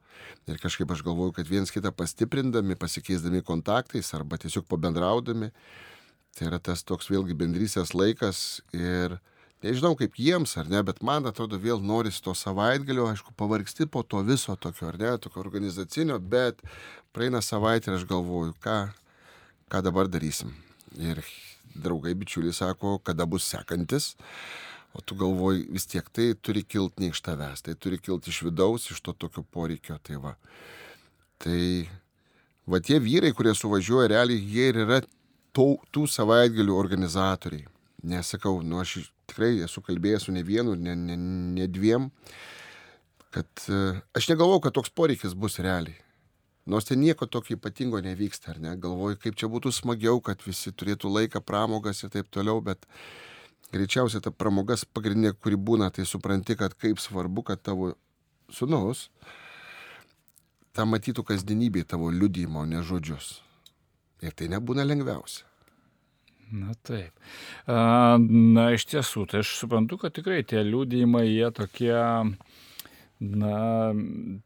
Ir 0.48 0.60
kažkaip 0.60 0.90
aš 0.92 1.02
galvoju, 1.06 1.34
kad 1.38 1.48
viens 1.48 1.72
kitą 1.72 1.92
pastiprindami, 1.96 2.76
pasikeisdami 2.78 3.42
kontaktais 3.46 4.12
arba 4.16 4.38
tiesiog 4.40 4.66
pabendraudami, 4.68 5.50
tai 6.36 6.48
yra 6.50 6.60
tas 6.62 6.84
toks 6.86 7.10
vėlgi 7.10 7.36
bendrysės 7.38 7.94
laikas 7.96 8.60
ir 8.76 9.18
nežinau 9.64 9.94
kaip 9.98 10.16
jiems 10.20 10.56
ar 10.60 10.70
ne, 10.70 10.80
bet 10.86 11.02
man 11.04 11.28
atrodo 11.28 11.58
vėl 11.60 11.82
norisi 11.84 12.22
to 12.24 12.34
savaitgalio, 12.36 13.08
aišku, 13.10 13.34
pavargsti 13.36 13.88
po 13.90 14.02
to 14.02 14.22
viso 14.26 14.56
tokio 14.56 14.88
ar 14.90 14.98
ne, 15.00 15.12
tokio 15.20 15.42
organizacinio, 15.42 16.18
bet 16.20 16.62
praeina 17.16 17.42
savaitė 17.44 17.92
ir 17.92 18.00
aš 18.00 18.08
galvoju, 18.10 18.56
ką, 18.64 18.80
ką 19.72 19.84
dabar 19.84 20.08
darysim. 20.08 20.54
Ir 20.98 21.20
draugai, 21.74 22.16
bičiuliai 22.18 22.56
sako, 22.56 22.98
kada 23.04 23.26
bus 23.28 23.46
sekantis. 23.46 24.14
O 24.92 25.00
tu 25.00 25.14
galvoji, 25.14 25.68
vis 25.70 25.86
tiek 25.86 26.08
tai 26.10 26.32
turi 26.42 26.64
kilti 26.66 27.04
ne 27.04 27.10
iš 27.12 27.20
tavęs, 27.22 27.62
tai 27.62 27.76
turi 27.78 27.98
kilti 28.02 28.32
iš 28.32 28.40
vidaus, 28.48 28.88
iš 28.90 28.98
to 29.06 29.14
tokio 29.14 29.44
poreikio. 29.46 30.00
Tai 30.02 30.18
va. 30.24 30.34
Tai 31.40 31.60
va 32.66 32.80
tie 32.82 32.98
vyrai, 33.02 33.30
kurie 33.36 33.54
suvažiuoja, 33.54 34.10
realiai 34.10 34.42
jie 34.42 34.66
ir 34.72 34.80
yra 34.84 34.98
tų, 35.54 35.68
tų 35.94 36.08
savaitgalių 36.10 36.74
organizatoriai. 36.74 37.68
Nesakau, 38.10 38.58
nu 38.66 38.80
aš 38.82 38.98
tikrai 39.30 39.60
esu 39.62 39.82
kalbėjęs 39.84 40.26
su 40.26 40.34
ne 40.34 40.42
vienu, 40.42 40.74
ne, 40.74 40.96
ne, 40.96 41.16
ne 41.54 41.70
dviem, 41.70 42.08
kad 43.30 43.66
uh, 43.70 44.00
aš 44.16 44.30
negalvau, 44.32 44.58
kad 44.64 44.74
toks 44.74 44.90
poreikis 44.90 45.36
bus 45.38 45.60
realiai. 45.62 46.00
Nors 46.70 46.86
ten 46.88 46.98
nieko 47.02 47.26
tokio 47.30 47.54
ypatingo 47.56 48.00
nevyksta, 48.02 48.54
ar 48.54 48.58
ne? 48.62 48.74
Galvoju, 48.78 49.18
kaip 49.22 49.38
čia 49.38 49.48
būtų 49.50 49.70
smagiau, 49.74 50.18
kad 50.24 50.42
visi 50.44 50.72
turėtų 50.74 51.10
laiką, 51.12 51.42
pramogas 51.46 52.02
ir 52.04 52.12
taip 52.14 52.28
toliau, 52.34 52.58
bet 52.64 52.84
uh, 52.84 53.29
greičiausiai 53.74 54.22
ta 54.24 54.32
pramogas 54.34 54.84
pagrindinė, 54.84 55.34
kuri 55.38 55.58
būna, 55.58 55.90
tai 55.94 56.06
supranti, 56.08 56.56
kad 56.58 56.74
kaip 56.78 57.02
svarbu, 57.02 57.44
kad 57.50 57.62
tavo 57.62 57.94
sunus 58.50 59.08
tą 60.76 60.86
matytų 60.86 61.24
kasdienybėje 61.26 61.92
tavo 61.94 62.10
liudymo, 62.14 62.64
ne 62.68 62.82
žodžius. 62.86 63.38
Ir 64.20 64.34
tai 64.36 64.50
nebūna 64.52 64.84
lengviausia. 64.86 65.46
Na 66.50 66.74
taip. 66.82 67.14
Na 67.66 68.70
iš 68.74 68.88
tiesų, 68.90 69.26
tai 69.30 69.44
aš 69.44 69.52
suprantu, 69.60 70.00
kad 70.02 70.14
tikrai 70.16 70.42
tie 70.42 70.64
liūdėjimai, 70.66 71.22
jie 71.28 71.50
tokie, 71.54 71.94
na, 73.20 73.60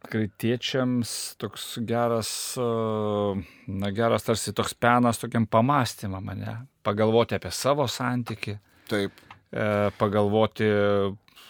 tikrai 0.05 0.27
tiečiams 0.41 1.15
toks 1.41 1.71
geras, 1.89 2.31
na, 2.61 3.93
geras 3.97 4.29
tarsi 4.29 4.53
toks 4.57 4.77
penas 4.77 5.23
tokiam 5.23 5.49
pamastymam, 5.49 6.29
ne, 6.37 6.59
pagalvoti 6.85 7.39
apie 7.39 7.53
savo 7.57 7.89
santyki, 7.89 8.59
Taip. 8.91 9.25
E, 9.55 9.67
pagalvoti, 9.99 10.69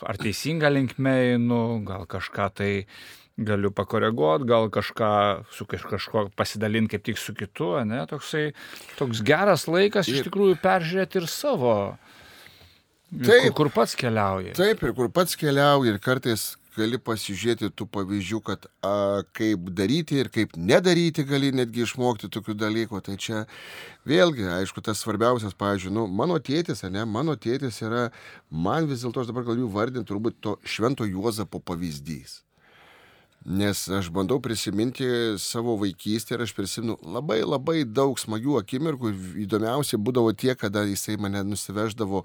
ar 0.05 0.21
teisinga 0.21 0.71
linkme 0.73 1.15
einu, 1.35 1.61
gal 1.89 2.09
kažką 2.11 2.49
tai 2.61 2.73
galiu 3.35 3.73
pakoreguoti, 3.75 4.47
gal 4.47 4.69
kažką 4.71 5.11
su 5.51 5.67
kažkuo 5.67 6.29
pasidalinti 6.39 6.95
kaip 6.95 7.07
tik 7.09 7.19
su 7.19 7.35
kitu, 7.35 7.73
ne, 7.89 8.05
toksai, 8.07 8.53
toks 8.99 9.25
geras 9.27 9.67
laikas 9.67 10.11
iš 10.11 10.23
tikrųjų 10.29 10.61
peržiūrėti 10.63 11.23
ir 11.23 11.31
savo. 11.31 11.77
Taip, 13.15 13.51
kur, 13.55 13.67
kur 13.67 13.73
pats 13.75 13.95
keliauji. 13.99 14.55
Taip, 14.59 14.83
ir 14.83 14.95
kur 14.95 15.11
pats 15.15 15.39
keliauji, 15.39 15.95
ir 15.95 16.01
kartais 16.03 16.55
gali 16.77 16.99
pasižiūrėti 17.01 17.71
tų 17.77 17.87
pavyzdžių, 17.95 18.41
kad 18.45 18.67
a, 18.85 19.23
kaip 19.37 19.69
daryti 19.77 20.21
ir 20.23 20.31
kaip 20.35 20.57
nedaryti 20.57 21.25
gali 21.29 21.53
netgi 21.55 21.85
išmokti 21.87 22.31
tokių 22.35 22.57
dalykų. 22.61 23.03
Tai 23.07 23.17
čia 23.21 23.45
vėlgi, 24.09 24.47
aišku, 24.61 24.85
tas 24.85 25.03
svarbiausias, 25.05 25.57
pavyzdžiui, 25.59 25.95
nu, 25.95 26.07
mano 26.11 26.39
tėtis, 26.43 26.85
ne, 26.91 27.05
mano 27.09 27.37
tėtis 27.37 27.83
yra, 27.85 28.09
man 28.51 28.91
vis 28.91 29.05
dėlto 29.05 29.25
aš 29.25 29.31
dabar 29.31 29.47
galiu 29.49 29.71
vardinti 29.71 30.11
turbūt 30.11 30.41
to 30.45 30.59
švento 30.67 31.07
Juozapo 31.09 31.63
pavyzdys. 31.63 32.43
Nes 33.45 33.83
aš 33.93 34.09
bandau 34.09 34.39
prisiminti 34.41 35.05
savo 35.37 35.75
vaikystę 35.77 36.33
ir 36.33 36.47
aš 36.47 36.55
prisimenu 36.57 36.95
labai 37.05 37.43
labai 37.45 37.83
daug 37.85 38.17
smagių 38.17 38.57
akimirkų. 38.63 39.11
Įdomiausia 39.45 40.01
būdavo 40.01 40.33
tie, 40.33 40.55
kada 40.57 40.87
jisai 40.89 41.19
mane 41.21 41.43
nusiveždavo 41.45 42.23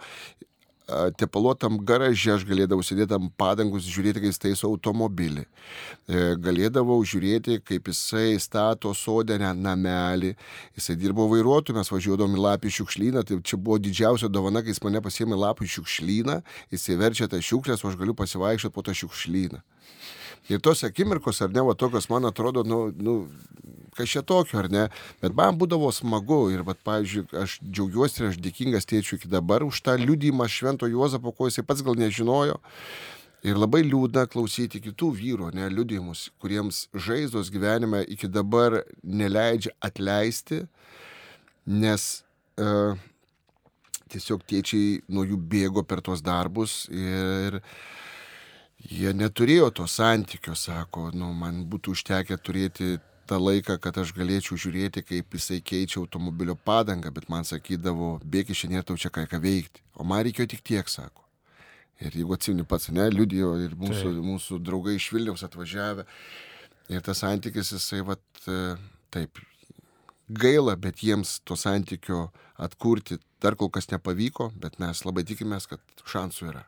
tepaluotam 1.17 1.77
garaže 1.85 2.33
aš 2.33 2.45
galėdavau 2.47 2.83
sėdėti 2.85 3.15
ant 3.17 3.31
padangus, 3.39 3.87
žiūrėti, 3.89 4.21
kaip 4.23 4.31
jis 4.31 4.41
taiso 4.41 4.69
automobilį. 4.69 5.45
E, 5.45 6.21
galėdavau 6.41 6.99
žiūrėti, 7.05 7.59
kaip 7.65 7.91
jisai 7.91 8.39
stato 8.41 8.93
sodenę 8.97 9.51
namelį. 9.57 10.33
Jisai 10.77 10.97
dirbo 10.99 11.27
vairuotoju, 11.31 11.77
mes 11.77 11.91
važiuodavom 11.93 12.37
į 12.37 12.43
lapį 12.45 12.73
šiukšlyną, 12.79 13.25
tai 13.27 13.39
čia 13.43 13.59
buvo 13.61 13.79
didžiausia 13.81 14.31
dovana, 14.31 14.63
kai 14.63 14.73
jis 14.73 14.83
mane 14.85 15.01
pasiėmė 15.05 15.39
lapį 15.39 15.69
šiukšlyną, 15.77 16.39
jisai 16.73 16.99
verčia 17.01 17.29
tą 17.31 17.41
šiukšlės, 17.43 17.83
o 17.83 17.91
aš 17.91 17.99
galiu 17.99 18.17
pasivaikščioti 18.17 18.75
po 18.75 18.85
tą 18.85 18.97
šiukšlyną. 18.97 19.61
Ir 20.49 20.61
tos 20.63 20.85
akimirkos, 20.87 21.41
ar 21.43 21.51
ne, 21.53 21.61
va 21.65 21.75
tokios, 21.77 22.07
man 22.09 22.25
atrodo, 22.29 22.63
nu, 22.65 22.87
nu 22.95 23.15
čia 24.05 24.21
tokio, 24.21 24.59
ar 24.59 24.69
ne, 24.71 24.87
bet 25.21 25.35
man 25.35 25.57
būdavo 25.59 25.91
smagu 25.91 26.47
ir, 26.53 26.63
va, 26.63 26.75
pavyzdžiui, 26.87 27.25
aš 27.41 27.57
džiaugiuosi 27.65 28.21
ir 28.21 28.27
aš 28.29 28.39
dėkingas 28.39 28.87
tėčiui 28.87 29.19
iki 29.19 29.31
dabar 29.31 29.65
už 29.65 29.81
tą 29.83 29.97
liudymą 29.99 30.47
Švento 30.47 30.87
Juozapo, 30.87 31.33
ko 31.35 31.49
jisai 31.49 31.65
pats 31.67 31.83
gal 31.83 31.99
nežinojo. 31.99 32.59
Ir 33.43 33.55
labai 33.55 33.85
liūdna 33.85 34.25
klausyti 34.27 34.81
kitų 34.83 35.13
vyrų, 35.15 35.51
ne, 35.55 35.69
liudimus, 35.71 36.25
kuriems 36.43 36.87
žaizdos 36.91 37.51
gyvenime 37.51 38.01
iki 38.03 38.27
dabar 38.27 38.81
neleidžia 39.03 39.71
atleisti, 39.79 40.65
nes 41.63 42.09
uh, 42.59 42.99
tiesiog 44.11 44.43
tėčiai 44.43 44.99
nuo 45.07 45.23
jų 45.23 45.39
bėgo 45.39 45.85
per 45.87 46.01
tuos 46.03 46.23
darbus 46.25 46.81
ir 46.91 47.61
jie 48.79 49.13
neturėjo 49.13 49.69
to 49.75 49.87
santykio, 49.87 50.55
sako, 50.55 51.09
nu, 51.15 51.33
man 51.35 51.63
būtų 51.69 51.95
užtekę 51.97 52.37
turėti 52.39 52.97
tą 53.29 53.37
laiką, 53.37 53.77
kad 53.81 53.97
aš 54.01 54.13
galėčiau 54.17 54.57
žiūrėti, 54.57 55.03
kaip 55.05 55.35
jisai 55.37 55.59
keičia 55.61 55.99
automobilio 56.01 56.55
padangą, 56.55 57.11
bet 57.13 57.29
man 57.29 57.45
sakydavo, 57.45 58.17
bėgi 58.25 58.57
šiandien 58.57 58.85
tau 58.87 58.97
čia 58.97 59.11
ką, 59.13 59.27
ką 59.29 59.41
veikti. 59.43 59.83
O 59.99 60.07
man 60.07 60.23
reikėjo 60.25 60.49
tik 60.55 60.63
tiek, 60.65 60.89
sako. 60.89 61.25
Ir 61.99 62.15
jeigu 62.15 62.33
atsimni 62.33 62.63
pats, 62.63 62.89
ne, 62.95 63.09
liudijo 63.11 63.51
ir 63.59 63.75
mūsų, 63.77 64.07
taip. 64.07 64.23
mūsų 64.23 64.61
draugai 64.63 64.95
iš 64.95 65.09
Vilniaus 65.13 65.43
atvažiavę. 65.45 66.07
Ir 66.89 67.03
tas 67.05 67.21
santykis, 67.21 67.73
jisai, 67.75 67.99
vat, 68.07 68.23
e, 68.47 68.57
taip, 69.13 69.41
gaila, 70.29 70.77
bet 70.79 71.03
jiems 71.03 71.37
to 71.45 71.59
santykio 71.59 72.29
atkurti 72.57 73.19
dar 73.43 73.59
kol 73.59 73.69
kas 73.69 73.91
nepavyko, 73.91 74.49
bet 74.57 74.79
mes 74.81 75.03
labai 75.05 75.25
tikimės, 75.27 75.67
kad 75.69 76.07
šansų 76.07 76.49
yra. 76.53 76.65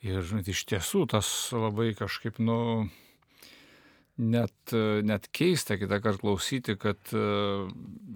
Ir 0.00 0.24
iš 0.48 0.64
tiesų 0.64 1.04
tas 1.12 1.28
labai 1.52 1.90
kažkaip, 1.98 2.38
nu, 2.40 2.88
net, 4.16 4.72
net 5.04 5.26
keista 5.28 5.76
kitą 5.80 6.00
kartą 6.00 6.22
klausyti, 6.22 6.76
kad 6.80 7.12
uh, 7.12 7.68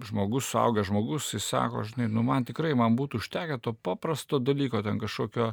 žmogus, 0.05 0.47
suaugęs 0.49 0.89
žmogus, 0.89 1.33
jis 1.35 1.45
sako, 1.53 1.83
žinai, 1.85 2.09
nu 2.09 2.25
man 2.25 2.45
tikrai, 2.47 2.73
man 2.77 2.97
būtų 2.97 3.21
užtekę 3.21 3.59
to 3.61 3.75
paprasto 3.77 4.41
dalyko, 4.41 4.81
ten 4.85 4.97
kažkokio, 5.01 5.51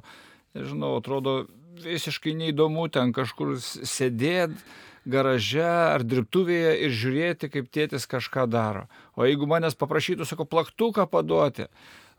nežinau, 0.56 0.94
atrodo 1.00 1.42
visiškai 1.82 2.32
neįdomu 2.36 2.88
ten 2.92 3.12
kažkur 3.16 3.58
sėdėti 3.60 4.60
garaže 5.08 5.64
ar 5.66 6.04
dirbtuvėje 6.06 6.74
ir 6.86 6.92
žiūrėti, 6.94 7.50
kaip 7.50 7.70
tėtis 7.74 8.06
kažką 8.06 8.46
daro. 8.50 8.86
O 9.18 9.26
jeigu 9.26 9.48
manęs 9.50 9.74
paprašytų, 9.78 10.26
sako, 10.28 10.46
plaktuką 10.46 11.08
paduoti, 11.10 11.66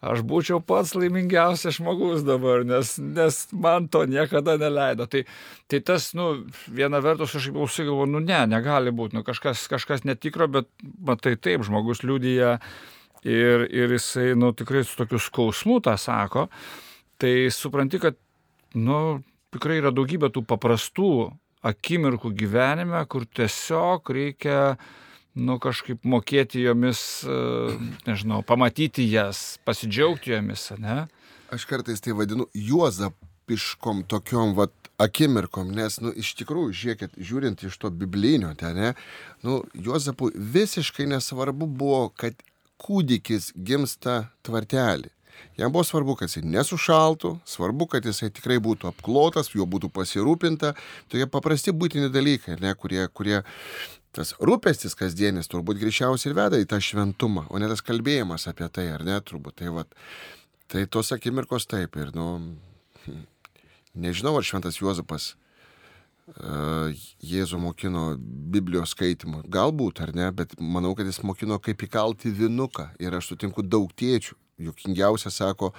aš 0.04 0.24
būčiau 0.28 0.60
pats 0.64 0.94
laimingiausias 0.98 1.78
žmogus 1.80 2.26
dabar, 2.28 2.66
nes, 2.68 2.96
nes 3.00 3.38
man 3.56 3.88
to 3.92 4.04
niekada 4.10 4.58
neleido. 4.60 5.08
Tai, 5.10 5.24
tai 5.72 5.80
tas, 5.86 6.10
nu, 6.18 6.30
viena 6.68 7.00
vertus 7.04 7.36
aš 7.40 7.50
užsigalvoju, 7.54 8.12
nu 8.12 8.24
ne, 8.24 8.42
negali 8.52 8.94
būti, 8.96 9.18
nu 9.18 9.24
kažkas, 9.28 9.66
kažkas 9.72 10.04
netikro, 10.08 10.50
bet 10.52 10.70
matai 11.00 11.36
taip, 11.40 11.64
žmogus 11.68 12.04
liudyja 12.04 12.58
ir, 13.24 13.68
ir 13.72 13.96
jisai, 13.96 14.34
nu, 14.40 14.52
tikrai 14.58 14.84
su 14.88 15.00
tokiu 15.00 15.22
skausmu 15.22 15.80
tą 15.86 15.96
sako, 16.00 16.50
tai 17.22 17.48
supranti, 17.56 18.02
kad, 18.04 18.20
nu, 18.76 19.22
tikrai 19.56 19.80
yra 19.80 19.94
daugybė 19.96 20.34
tų 20.34 20.44
paprastų 20.50 21.14
akimirkų 21.64 22.34
gyvenime, 22.36 23.00
kur 23.08 23.24
tiesiog 23.24 24.12
reikia 24.12 24.76
nu, 25.36 25.58
kažkaip 25.62 26.06
mokėti 26.06 26.64
jomis, 26.64 27.24
e, 27.26 27.38
nežinau, 28.08 28.44
pamatyti 28.46 29.06
jas, 29.10 29.60
pasidžiaugti 29.66 30.36
jomis, 30.36 30.70
ne? 30.82 31.04
Aš 31.54 31.68
kartais 31.70 32.02
tai 32.02 32.16
vadinu 32.18 32.48
juozapiškom 32.58 34.06
tokiom, 34.10 34.56
vat, 34.58 34.74
akimirkom, 35.02 35.72
nes, 35.74 35.98
nu, 36.04 36.14
iš 36.16 36.34
tikrųjų, 36.40 36.74
žiūrėkit, 36.80 37.18
žiūrint 37.18 37.66
iš 37.66 37.78
to 37.82 37.90
biblinio 37.90 38.54
ten, 38.60 38.78
ne, 38.78 38.94
nu, 39.46 39.62
Juozapui 39.74 40.32
visiškai 40.36 41.08
nesvarbu 41.10 41.68
buvo, 41.68 42.06
kad 42.16 42.38
kūdikis 42.84 43.52
gimsta 43.56 44.28
tvartelį. 44.46 45.10
Jam 45.58 45.74
buvo 45.74 45.84
svarbu, 45.86 46.16
kad 46.18 46.30
jisai 46.30 46.44
nesušaltų, 46.46 47.36
svarbu, 47.50 47.88
kad 47.90 48.06
jisai 48.06 48.30
tikrai 48.34 48.60
būtų 48.64 48.90
apklotas, 48.90 49.52
juo 49.54 49.66
būtų 49.70 49.90
pasirūpinta. 49.94 50.74
Tokie 51.10 51.28
paprasti 51.30 51.74
būtini 51.74 52.10
dalykai, 52.14 52.60
ne, 52.62 52.74
kurie, 52.78 53.06
kurie 53.14 53.42
tas 54.14 54.34
rūpestis 54.42 54.96
kasdienis 54.98 55.50
turbūt 55.52 55.80
greičiausiai 55.82 56.32
ir 56.32 56.38
veda 56.38 56.60
į 56.62 56.68
tą 56.70 56.80
šventumą, 56.84 57.48
o 57.50 57.62
ne 57.62 57.70
tas 57.72 57.82
kalbėjimas 57.86 58.48
apie 58.52 58.70
tai, 58.74 58.88
ar 58.94 59.06
ne, 59.08 59.18
turbūt. 59.26 59.58
Tai, 59.62 59.72
vat, 59.80 59.96
tai 60.72 60.86
tos 60.86 61.12
akimirkos 61.16 61.66
taip 61.70 61.98
ir, 61.98 62.14
nu, 62.18 62.28
nežinau, 63.94 64.36
ar 64.38 64.46
šventas 64.46 64.78
Juozapas 64.82 65.34
uh, 65.34 66.94
Jėzų 67.26 67.60
mokino 67.62 68.06
Biblijos 68.54 68.94
skaitimu. 68.94 69.44
Galbūt, 69.52 70.04
ar 70.06 70.14
ne, 70.16 70.30
bet 70.36 70.56
manau, 70.62 70.94
kad 70.98 71.10
jis 71.10 71.22
mokino 71.26 71.60
kaip 71.62 71.84
įkalti 71.88 72.34
vinuką. 72.34 72.92
Ir 73.02 73.18
aš 73.18 73.34
sutinku 73.34 73.66
daug 73.66 73.92
tėčių. 73.98 74.38
Jukingiausia 74.64 75.32
sako, 75.34 75.72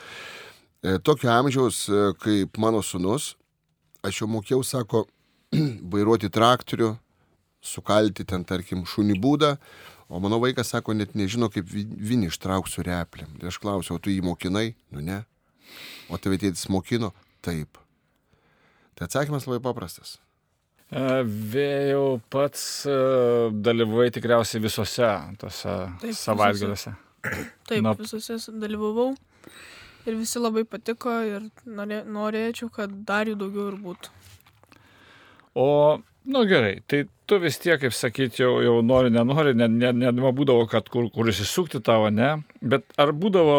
e, 0.83 0.97
tokio 0.99 1.31
amžiaus 1.31 1.85
e, 1.87 2.01
kaip 2.19 2.59
mano 2.59 2.81
sunus, 2.83 3.37
aš 4.03 4.19
jau 4.21 4.29
mokėjau, 4.29 4.65
sako, 4.67 5.05
vairuoti 5.95 6.27
traktorių, 6.35 6.91
sukalti 7.65 8.27
ten, 8.29 8.45
tarkim, 8.47 8.85
šunį 8.89 9.17
būdą, 9.23 9.55
o 10.13 10.21
mano 10.23 10.39
vaikas 10.43 10.75
sako, 10.75 10.97
net 10.97 11.15
nežino, 11.19 11.49
kaip 11.53 11.69
vinį 11.71 12.29
ištrauksiu 12.33 12.85
replėm. 12.87 13.39
Ir 13.41 13.51
aš 13.51 13.61
klausiau, 13.63 13.97
o 13.97 14.03
tu 14.03 14.13
jį 14.13 14.21
mokinai? 14.27 14.75
Nu 14.95 15.05
ne. 15.05 15.23
O 16.13 16.21
tave 16.21 16.39
tėtis 16.41 16.69
mokino? 16.73 17.15
Taip. 17.45 17.81
Tai 18.95 19.09
atsakymas 19.09 19.49
labai 19.49 19.63
paprastas. 19.65 20.19
E, 20.93 21.25
vėjau 21.25 22.21
pats 22.31 22.85
e, 22.87 22.97
dalyvavai 23.65 24.11
tikriausiai 24.15 24.63
visose 24.63 25.11
tose 25.41 25.79
savaitgaliuose. 26.21 26.93
Taip, 27.65 27.81
Na... 27.83 27.95
visose 27.99 28.53
dalyvavau 28.61 29.15
ir 30.05 30.19
visi 30.21 30.43
labai 30.43 30.67
patiko 30.69 31.17
ir 31.25 31.49
norė, 31.65 32.03
norėčiau, 32.05 32.69
kad 32.73 32.93
dar 33.09 33.31
jų 33.31 33.39
daugiau 33.41 33.71
ir 33.73 33.79
būtų. 33.81 34.13
O 35.55 35.69
Nu 36.25 36.47
gerai, 36.49 36.83
tai 36.87 37.05
tu 37.29 37.37
vis 37.37 37.59
tiek, 37.61 37.77
kaip 37.83 37.93
sakyti, 37.93 38.41
jau, 38.41 38.55
jau 38.65 38.79
nori, 38.81 39.11
nenori, 39.13 39.53
net 39.57 39.73
ne, 39.73 39.91
ne, 39.93 40.13
ne 40.13 40.31
būdavo, 40.33 40.65
kad 40.73 40.87
kur, 40.93 41.11
kur 41.13 41.29
įsisukti 41.29 41.83
tavo, 41.85 42.09
ne, 42.09 42.31
bet 42.65 42.87
ar 43.01 43.13
būdavo, 43.13 43.59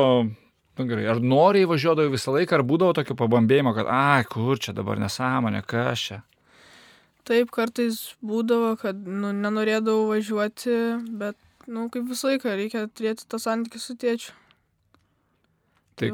nu 0.79 0.85
gerai, 0.89 1.03
ar 1.13 1.21
noriai 1.21 1.67
važiuodavo 1.69 2.13
visą 2.13 2.33
laiką, 2.33 2.57
ar 2.57 2.63
būdavo 2.65 2.95
tokio 2.97 3.17
pabambėjimo, 3.19 3.75
kad, 3.77 3.91
ai, 3.93 4.23
kur 4.29 4.57
čia 4.57 4.73
dabar 4.77 4.97
nesąmonė, 5.01 5.61
kas 5.69 6.07
čia? 6.07 6.17
Taip, 7.25 7.51
kartais 7.53 7.99
būdavo, 8.25 8.73
kad 8.81 8.97
nu, 8.97 9.29
nenorėdavau 9.33 10.09
važiuoti, 10.15 10.79
bet, 11.21 11.37
nu, 11.69 11.85
kaip 11.93 12.09
visą 12.09 12.33
laiką 12.33 12.57
reikia 12.57 12.87
turėti 12.89 13.29
tą 13.29 13.41
santykį 13.45 13.81
su 13.81 13.97
tėčiu. 14.01 14.33
Tai, 15.95 16.09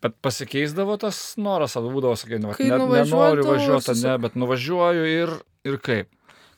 bet 0.00 0.14
pasikeisdavo 0.24 0.94
tas 1.02 1.18
noras, 1.36 1.74
ar 1.76 1.90
būdavo, 1.90 2.14
sakai, 2.16 2.38
nu, 2.40 2.54
ne, 2.56 2.78
nenoriu 2.94 3.50
važiuoti, 3.50 3.98
ne, 4.00 4.14
bet 4.22 4.38
nuvažiuoju 4.38 5.10
ir 5.12 5.36
Ir 5.66 5.80
kaip? 5.82 6.12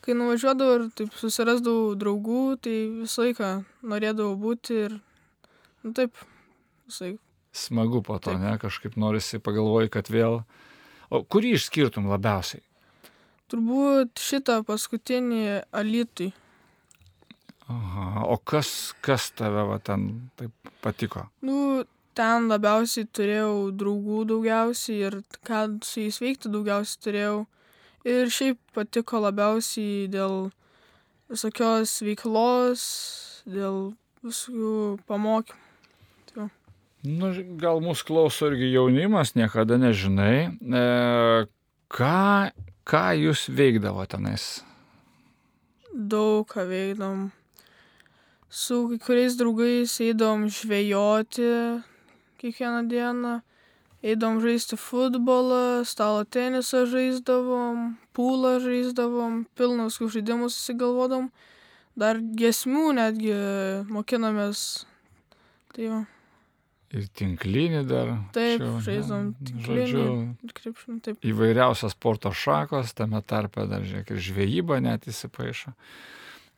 Kai 0.05 0.15
nuvažiuodavau 0.15 0.77
ir 0.77 0.85
taip 0.95 1.15
susirasdavau 1.19 1.95
draugų, 1.99 2.43
tai 2.63 2.75
visą 3.01 3.25
laiką 3.25 3.49
norėdavau 3.91 4.37
būti 4.39 4.77
ir, 4.85 4.95
nu 5.83 5.93
taip, 5.97 6.15
visai. 6.87 7.15
Smagu 7.51 8.03
po 8.05 8.19
to, 8.19 8.31
taip. 8.31 8.41
ne, 8.43 8.55
kažkaip 8.61 8.95
norisi 9.01 9.41
pagalvoji, 9.43 9.91
kad 9.91 10.11
vėl. 10.13 10.43
O 11.09 11.23
kurį 11.25 11.55
išskirtum 11.57 12.07
labiausiai? 12.11 12.61
Turbūt 13.49 14.21
šitą 14.21 14.59
paskutinį 14.67 15.63
alitui. 15.73 16.29
Aha, 17.69 18.25
o 18.29 18.37
kas, 18.37 18.93
kas 19.05 19.31
tave 19.37 19.65
va, 19.69 19.77
ten 19.81 20.29
taip 20.37 20.69
patiko? 20.81 21.25
Nu, 21.45 21.83
ten 22.17 22.49
labiausiai 22.49 23.09
turėjau 23.13 23.69
draugų 23.77 24.23
daugiausiai 24.31 25.01
ir 25.09 25.17
ką 25.45 25.65
su 25.85 26.05
jais 26.05 26.17
veikti 26.21 26.51
daugiausiai 26.53 27.03
turėjau. 27.05 27.39
Ir 28.07 28.29
šiaip 28.31 28.59
patiko 28.75 29.19
labiausiai 29.25 30.07
dėl 30.11 30.51
visokios 31.29 31.97
veiklos, 32.05 32.83
dėl 33.43 33.91
visų 34.23 34.99
pamokymų. 35.09 35.65
Tai 36.29 36.47
nu, 37.03 37.31
gal 37.59 37.81
mūsų 37.83 38.07
klauso 38.07 38.49
irgi 38.51 38.71
jaunimas, 38.71 39.35
niekada 39.35 39.79
nežinai. 39.81 40.49
E, 40.59 40.85
ką, 41.91 42.23
ką 42.87 43.03
jūs 43.19 43.47
veikdavo 43.51 44.05
tenais? 44.09 44.47
Daug 45.91 46.47
ką 46.47 46.67
veikdom. 46.69 47.29
Su 48.49 48.87
kai 48.89 48.97
kuriais 49.03 49.35
draugais 49.37 49.99
eidom 50.01 50.47
žvejoti 50.49 51.51
kiekvieną 52.41 52.87
dieną 52.89 53.35
eidavom 54.03 54.39
žaisti 54.43 54.77
futbolą, 54.79 55.83
stalo 55.87 56.23
tenisą 56.23 56.85
žaisdavom, 56.89 57.97
pūlą 58.15 58.59
žaisdavom, 58.63 59.43
pilnus 59.59 59.99
žaidimus 59.99 60.55
susigalvodom, 60.55 61.29
dar 61.99 62.19
gesmių 62.19 62.93
netgi 62.99 63.35
mokinomės. 63.91 64.85
Tai 65.75 65.91
va. 65.91 65.99
Ir 66.89 67.05
tinklinį 67.13 67.83
dar. 67.85 68.15
Taip, 68.33 68.63
žaidžiam 68.81 69.33
tinklinį. 69.45 69.89
Žodžiu, 70.49 70.95
taip. 71.05 71.19
Įvairiausios 71.21 71.93
sporto 71.93 72.31
šakos, 72.33 72.95
tame 72.97 73.21
tarpe 73.21 73.67
dar, 73.69 73.85
žiūrėk, 73.85 74.15
ir 74.15 74.23
žvejyba 74.25 74.79
net 74.81 75.05
įsipaišo. 75.11 75.75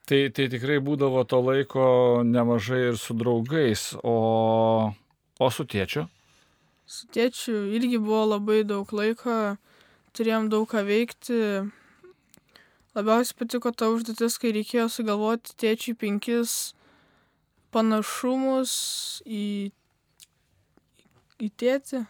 Tai, 0.07 0.21
tai 0.33 0.47
tikrai 0.51 0.79
būdavo 0.81 1.25
to 1.27 1.41
laiko 1.43 1.83
nemažai 2.25 2.79
ir 2.93 2.97
su 2.99 3.13
draugais, 3.17 3.91
o, 4.07 4.15
o 5.35 5.51
su 5.51 5.67
tėčiu? 5.67 6.07
Su 6.91 7.07
tėčiu 7.15 7.55
irgi 7.77 7.99
buvo 8.01 8.23
labai 8.33 8.61
daug 8.67 8.89
laiko, 8.95 9.55
turėjom 10.17 10.49
daug 10.51 10.67
ką 10.71 10.83
veikti. 10.87 11.39
Labiausiai 12.97 13.37
patiko 13.39 13.71
ta 13.71 13.87
užduotis, 13.93 14.35
kai 14.41 14.51
reikėjo 14.57 14.89
sugalvoti 14.91 15.55
tėčiui 15.63 15.95
penkis 15.95 16.55
panašumus 17.71 18.73
į, 19.23 19.71
į 21.39 21.51
tėtį. 21.63 22.03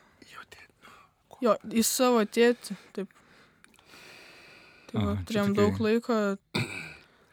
Jo, 1.41 1.55
į 1.73 1.81
savo 1.85 2.21
tėtį, 2.25 2.77
taip. 2.93 3.13
Tai 4.91 5.05
va, 5.05 5.13
turėjom 5.25 5.53
daug 5.57 5.77
laiko, 5.81 6.17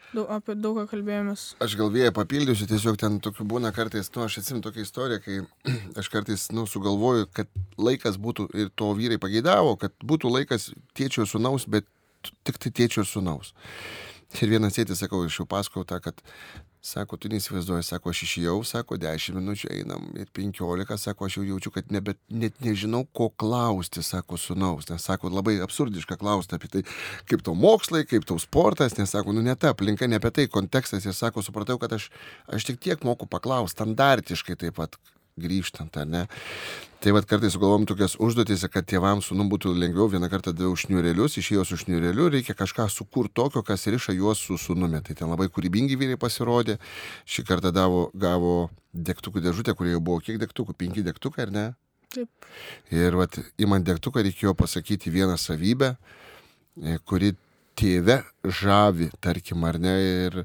Daug, 0.08 0.24
apie 0.32 0.54
daug 0.56 0.78
ką 0.80 0.86
kalbėjomės. 0.88 1.42
Aš 1.64 1.74
gal 1.76 1.90
vėją 1.92 2.12
papildysiu, 2.16 2.68
tiesiog 2.70 2.96
ten 3.00 3.18
tokių 3.24 3.44
būna 3.50 3.72
kartais, 3.76 4.08
nu, 4.14 4.24
aš 4.24 4.38
atsimenu 4.40 4.64
tokią 4.64 4.86
istoriją, 4.86 5.20
kai 5.24 5.40
aš 6.00 6.08
kartais, 6.12 6.46
nu, 6.56 6.64
sugalvoju, 6.70 7.28
kad 7.36 7.50
laikas 7.76 8.16
būtų, 8.20 8.48
ir 8.56 8.70
to 8.78 8.88
vyrai 8.96 9.20
pageidavo, 9.20 9.76
kad 9.80 9.92
būtų 10.00 10.32
laikas 10.32 10.70
tėčio 10.96 11.26
ir 11.26 11.32
sunaus, 11.32 11.68
bet 11.68 11.88
tik 12.48 12.60
tai 12.62 12.72
tėčio 12.80 13.04
ir 13.04 13.10
sunaus. 13.10 13.52
Ir 14.40 14.52
vienas 14.52 14.76
tėtis, 14.76 15.00
sakau, 15.00 15.22
aš 15.28 15.42
jau 15.42 15.48
pasakau 15.48 15.84
tą, 15.88 16.00
kad 16.04 16.24
Sako, 16.88 17.18
tu 17.20 17.28
neįsivaizduoji, 17.28 17.84
sako, 17.84 18.12
aš 18.14 18.22
išėjau, 18.24 18.54
sako, 18.64 18.96
10 19.02 19.36
minučių 19.36 19.68
einam 19.74 20.06
ir 20.16 20.30
15, 20.32 20.94
sako, 21.02 21.26
aš 21.28 21.36
jau 21.36 21.44
jaučiu, 21.44 21.72
kad 21.74 21.90
nebet, 21.92 22.16
net 22.32 22.56
nežinau, 22.64 23.02
ko 23.12 23.26
klausti, 23.42 24.00
sako, 24.06 24.38
sunaus, 24.40 24.88
nes 24.88 25.04
sako, 25.04 25.28
labai 25.34 25.58
absurdiška 25.64 26.16
klausti 26.22 26.56
apie 26.56 26.72
tai, 26.72 26.82
kaip 27.28 27.44
tau 27.44 27.52
mokslai, 27.58 28.06
kaip 28.08 28.24
tau 28.30 28.40
sportas, 28.40 28.96
nes 28.96 29.12
sako, 29.12 29.36
nu 29.36 29.44
ne 29.44 29.52
ta 29.52 29.74
aplinka, 29.74 30.08
ne 30.08 30.16
apie 30.16 30.32
tai 30.32 30.48
kontekstas, 30.48 31.04
ir 31.04 31.16
sako, 31.18 31.44
supratau, 31.44 31.76
kad 31.82 31.92
aš, 31.98 32.08
aš 32.48 32.70
tik 32.70 32.80
tiek 32.80 33.04
moku 33.04 33.28
paklausti, 33.28 33.76
standartiškai 33.76 34.56
taip 34.64 34.80
pat 34.80 34.96
grįžtant, 35.40 35.96
ar 36.00 36.06
ne. 36.08 36.26
Tai 36.98 37.12
vad 37.14 37.28
kartais 37.30 37.54
sugalvom 37.54 37.84
tokias 37.86 38.16
užduotis, 38.18 38.64
kad 38.74 38.86
tėvams 38.90 39.28
sūnum 39.30 39.46
būtų 39.52 39.70
lengviau, 39.78 40.08
vieną 40.10 40.26
kartą 40.32 40.50
daviau 40.50 40.74
šniurelius, 40.74 41.36
išėjau 41.38 41.62
su 41.68 41.76
šniureliu, 41.84 42.26
reikia 42.34 42.56
kažką 42.58 42.88
sukurti 42.90 43.36
tokio, 43.38 43.62
kas 43.62 43.86
riša 43.86 44.16
juos 44.16 44.42
su 44.42 44.58
sūnumi. 44.58 44.98
Tai 45.06 45.14
ten 45.20 45.30
labai 45.30 45.46
kūrybingi 45.46 45.94
vyrai 46.00 46.18
pasirodė. 46.18 46.80
Šį 47.22 47.44
kartą 47.46 47.70
davo, 47.70 48.08
gavo 48.18 48.56
degtukų 48.90 49.44
dėžutę, 49.44 49.76
kurioje 49.78 50.02
buvo 50.02 50.18
kiek 50.26 50.40
degtukų, 50.42 50.74
penki 50.74 51.06
degtukai, 51.06 51.46
ar 51.46 51.54
ne? 51.54 51.66
Taip. 52.10 52.50
Ir 52.90 53.14
vat, 53.20 53.38
įman 53.62 53.86
degtuką 53.86 54.24
reikėjo 54.26 54.56
pasakyti 54.58 55.12
vieną 55.14 55.38
savybę, 55.38 55.92
e, 56.82 56.98
kuri 57.06 57.34
tėve 57.78 58.24
žavi, 58.42 59.12
tarkim, 59.22 59.62
ar 59.68 59.78
ne. 59.78 59.94
Ir, 60.02 60.42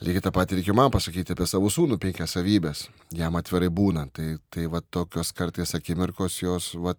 Lygiai 0.00 0.22
tą 0.24 0.30
patį 0.32 0.56
reikia 0.56 0.72
man 0.72 0.88
pasakyti 0.92 1.34
apie 1.34 1.44
savo 1.44 1.68
sūnų 1.68 1.98
penkias 2.00 2.32
savybės, 2.32 2.86
jam 3.12 3.34
atvirai 3.36 3.68
būnant. 3.68 4.14
Tai, 4.16 4.38
tai 4.48 4.64
va 4.72 4.80
tokios 4.80 5.28
kartais 5.36 5.74
akimirkos 5.76 6.38
jos, 6.40 6.70
va, 6.80 6.94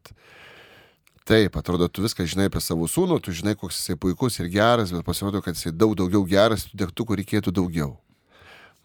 taip, 1.25 1.57
atrodo, 1.57 1.87
tu 1.89 2.05
viską 2.05 2.27
žinai 2.29 2.45
apie 2.51 2.61
savo 2.61 2.85
sūnų, 2.85 3.17
tu 3.25 3.33
žinai, 3.33 3.55
koks 3.57 3.79
jisai 3.79 3.97
puikus 3.97 4.37
ir 4.37 4.51
geras, 4.53 4.93
bet 4.93 5.07
pasirodo, 5.07 5.41
kad 5.41 5.57
jisai 5.57 5.73
daug 5.73 5.95
daugiau 5.97 6.21
geras, 6.29 6.67
tų 6.69 6.83
degtukų 6.83 7.17
reikėtų 7.23 7.55
daugiau. 7.57 7.95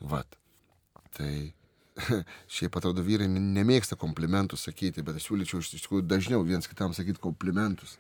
Vat. 0.01 0.41
Tai 1.21 1.31
šiaip 2.57 2.81
atrodo, 2.81 3.05
vyrai 3.05 3.29
nemėgsta 3.29 4.01
komplimentų 4.01 4.57
sakyti, 4.57 5.05
bet 5.05 5.21
aš 5.21 5.29
siūlyčiau 5.29 5.61
iš 5.61 5.75
tikrųjų 5.77 6.09
dažniau 6.09 6.41
viens 6.41 6.73
kitam 6.73 6.97
sakyti 6.97 7.21
komplimentus. 7.21 7.99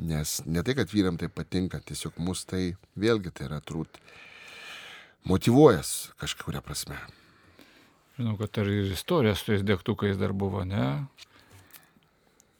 Nes 0.00 0.38
ne 0.48 0.64
tai, 0.64 0.80
kad 0.80 0.88
vyram 0.88 1.20
tai 1.20 1.28
patinka, 1.28 1.84
tiesiog 1.84 2.16
mus 2.24 2.48
tai 2.48 2.70
vėlgi 2.96 3.36
tai 3.36 3.50
yra 3.52 3.60
trūt 3.60 4.00
motivuojas 5.24 6.12
kažkuria 6.20 6.60
prasme. 6.60 6.98
Žinau, 8.18 8.36
kad 8.38 8.58
ir 8.62 8.92
istorija 8.92 9.34
su 9.34 9.46
tais 9.50 9.62
degtukais 9.64 10.18
dar 10.20 10.32
buvo, 10.32 10.64
ne? 10.64 11.06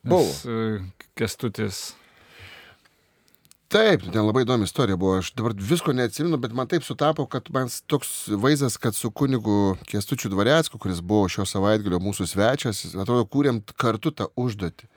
Nes, 0.03 0.11
Buvo. 0.11 0.55
e, 0.55 0.81
Kestutis. 1.15 1.93
Taip, 3.73 4.03
ten 4.13 4.27
labai 4.27 4.43
įdomi 4.45 4.67
istorija 4.69 4.99
buvo. 5.01 5.21
Aš 5.23 5.31
dabar 5.39 5.55
visko 5.57 5.95
neatsimenu, 5.97 6.37
bet 6.41 6.53
man 6.53 6.69
taip 6.69 6.85
sutapo, 6.85 7.25
kad 7.31 7.47
man 7.55 7.71
toks 7.89 8.27
vaizdas, 8.43 8.77
kad 8.77 8.97
su 8.97 9.11
kunigu 9.11 9.77
Kestučiu 9.89 10.29
Dvarecku, 10.33 10.81
kuris 10.83 11.01
buvo 11.01 11.29
šio 11.33 11.47
savaitgalio 11.49 12.01
mūsų 12.03 12.27
svečias, 12.29 12.83
atrodo, 12.93 13.25
kūrėm 13.25 13.63
kartu 13.81 14.13
tą 14.13 14.29
užduotį. 14.37 14.91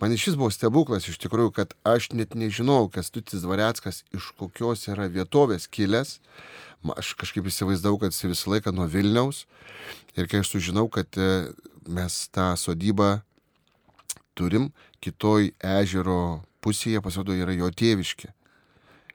Man 0.00 0.16
šis 0.18 0.34
buvo 0.34 0.50
stebuklas 0.50 1.06
iš 1.08 1.20
tikrųjų, 1.22 1.52
kad 1.54 1.74
aš 1.86 2.10
net 2.18 2.34
nežinau, 2.34 2.88
Kestutis 2.92 3.44
Dvareckas 3.44 4.02
iš 4.14 4.32
kokios 4.38 4.88
yra 4.90 5.06
vietovės 5.06 5.68
kilęs. 5.70 6.18
Aš 6.98 7.14
kažkaip 7.16 7.46
įsivaizdavau, 7.48 8.00
kad 8.02 8.12
jis 8.12 8.26
visą 8.26 8.50
laiką 8.52 8.74
nuo 8.74 8.88
Vilniaus. 8.90 9.44
Ir 10.18 10.28
kai 10.28 10.42
aš 10.42 10.50
sužinau, 10.52 10.88
kad 10.92 11.08
e, 11.16 11.30
mes 11.86 12.18
tą 12.34 12.50
sodybą 12.60 13.22
turim, 14.36 14.68
kitoj 15.00 15.52
ežero 15.62 16.42
pusėje 16.64 17.00
pasirodo 17.04 17.36
yra 17.38 17.54
jo 17.56 17.70
tėviškė. 17.70 18.34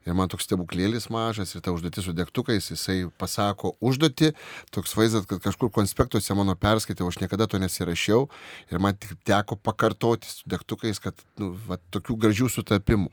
Ir 0.07 0.15
man 0.15 0.29
toks 0.31 0.47
stebuklėlis 0.47 1.09
mažas 1.11 1.51
ir 1.53 1.63
ta 1.63 1.73
užduotis 1.75 2.05
su 2.07 2.13
degtukais, 2.15 2.69
jisai 2.71 3.01
pasako 3.19 3.73
užduoti, 3.83 4.31
toks 4.73 4.95
vaizdas, 4.95 5.27
kad 5.29 5.41
kažkur 5.43 5.71
konspektuose 5.75 6.35
mano 6.39 6.55
perskaitė, 6.55 7.03
aš 7.03 7.19
niekada 7.19 7.49
to 7.51 7.59
nesirašiau 7.59 8.29
ir 8.71 8.79
man 8.79 8.95
tik 8.95 9.17
teko 9.27 9.59
pakartoti 9.59 10.31
su 10.31 10.47
degtukais, 10.49 11.01
kad 11.03 11.19
nu, 11.41 11.51
va, 11.67 11.77
tokių 11.91 12.15
gražių 12.23 12.51
sutapimų. 12.55 13.11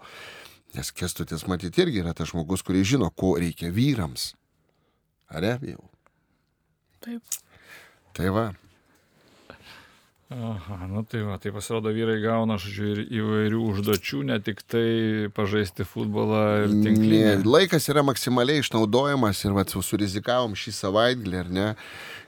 Nes 0.77 0.93
kestutis 0.93 1.47
matyti 1.51 1.83
irgi 1.83 2.03
yra 2.05 2.15
tas 2.15 2.31
žmogus, 2.31 2.63
kuris 2.67 2.87
žino, 2.87 3.11
ko 3.11 3.35
reikia 3.41 3.73
vyrams. 3.75 4.35
Ar 5.33 5.43
ne, 5.43 5.57
jau? 5.73 5.89
Taip. 7.03 7.41
Tai 8.17 8.31
va. 8.35 8.47
Aha, 10.29 10.89
nu 10.91 11.05
tai 11.07 11.21
va, 11.23 11.37
tai 11.39 11.53
pasirodo 11.55 11.93
vyrai 11.95 12.17
gauna, 12.19 12.57
žodžiu, 12.59 12.87
ir 12.91 13.01
įvairių 13.15 13.61
užduočių, 13.71 14.25
ne 14.27 14.41
tik 14.43 14.65
tai 14.67 15.29
pažaisti 15.37 15.87
futbolą 15.87 16.41
ir 16.65 16.73
tinklinį. 16.73 17.21
Ne, 17.23 17.35
laikas 17.47 17.87
yra 17.93 18.03
maksimaliai 18.03 18.65
išnaudojamas 18.65 19.45
ir 19.47 19.55
vat, 19.55 19.71
surizikavom 19.71 20.59
šį 20.59 20.75
savaitgalį, 20.81 21.39
ar 21.45 21.53
ne? 21.55 21.69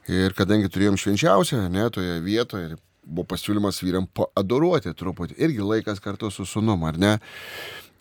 Ir 0.07 0.37
kadangi 0.39 0.71
turėjom 0.71 1.01
švenčiausią, 1.03 1.65
ne, 1.75 1.89
toje 1.91 2.21
vietoje, 2.23 2.79
buvo 3.03 3.27
pasiūlymas 3.35 3.83
vyram 3.83 4.07
paadoruoti 4.15 4.95
truputį, 4.95 5.35
irgi 5.43 5.67
laikas 5.67 5.99
kartu 6.05 6.31
su 6.31 6.47
sunum, 6.47 6.87
ar 6.87 7.03
ne? 7.03 7.17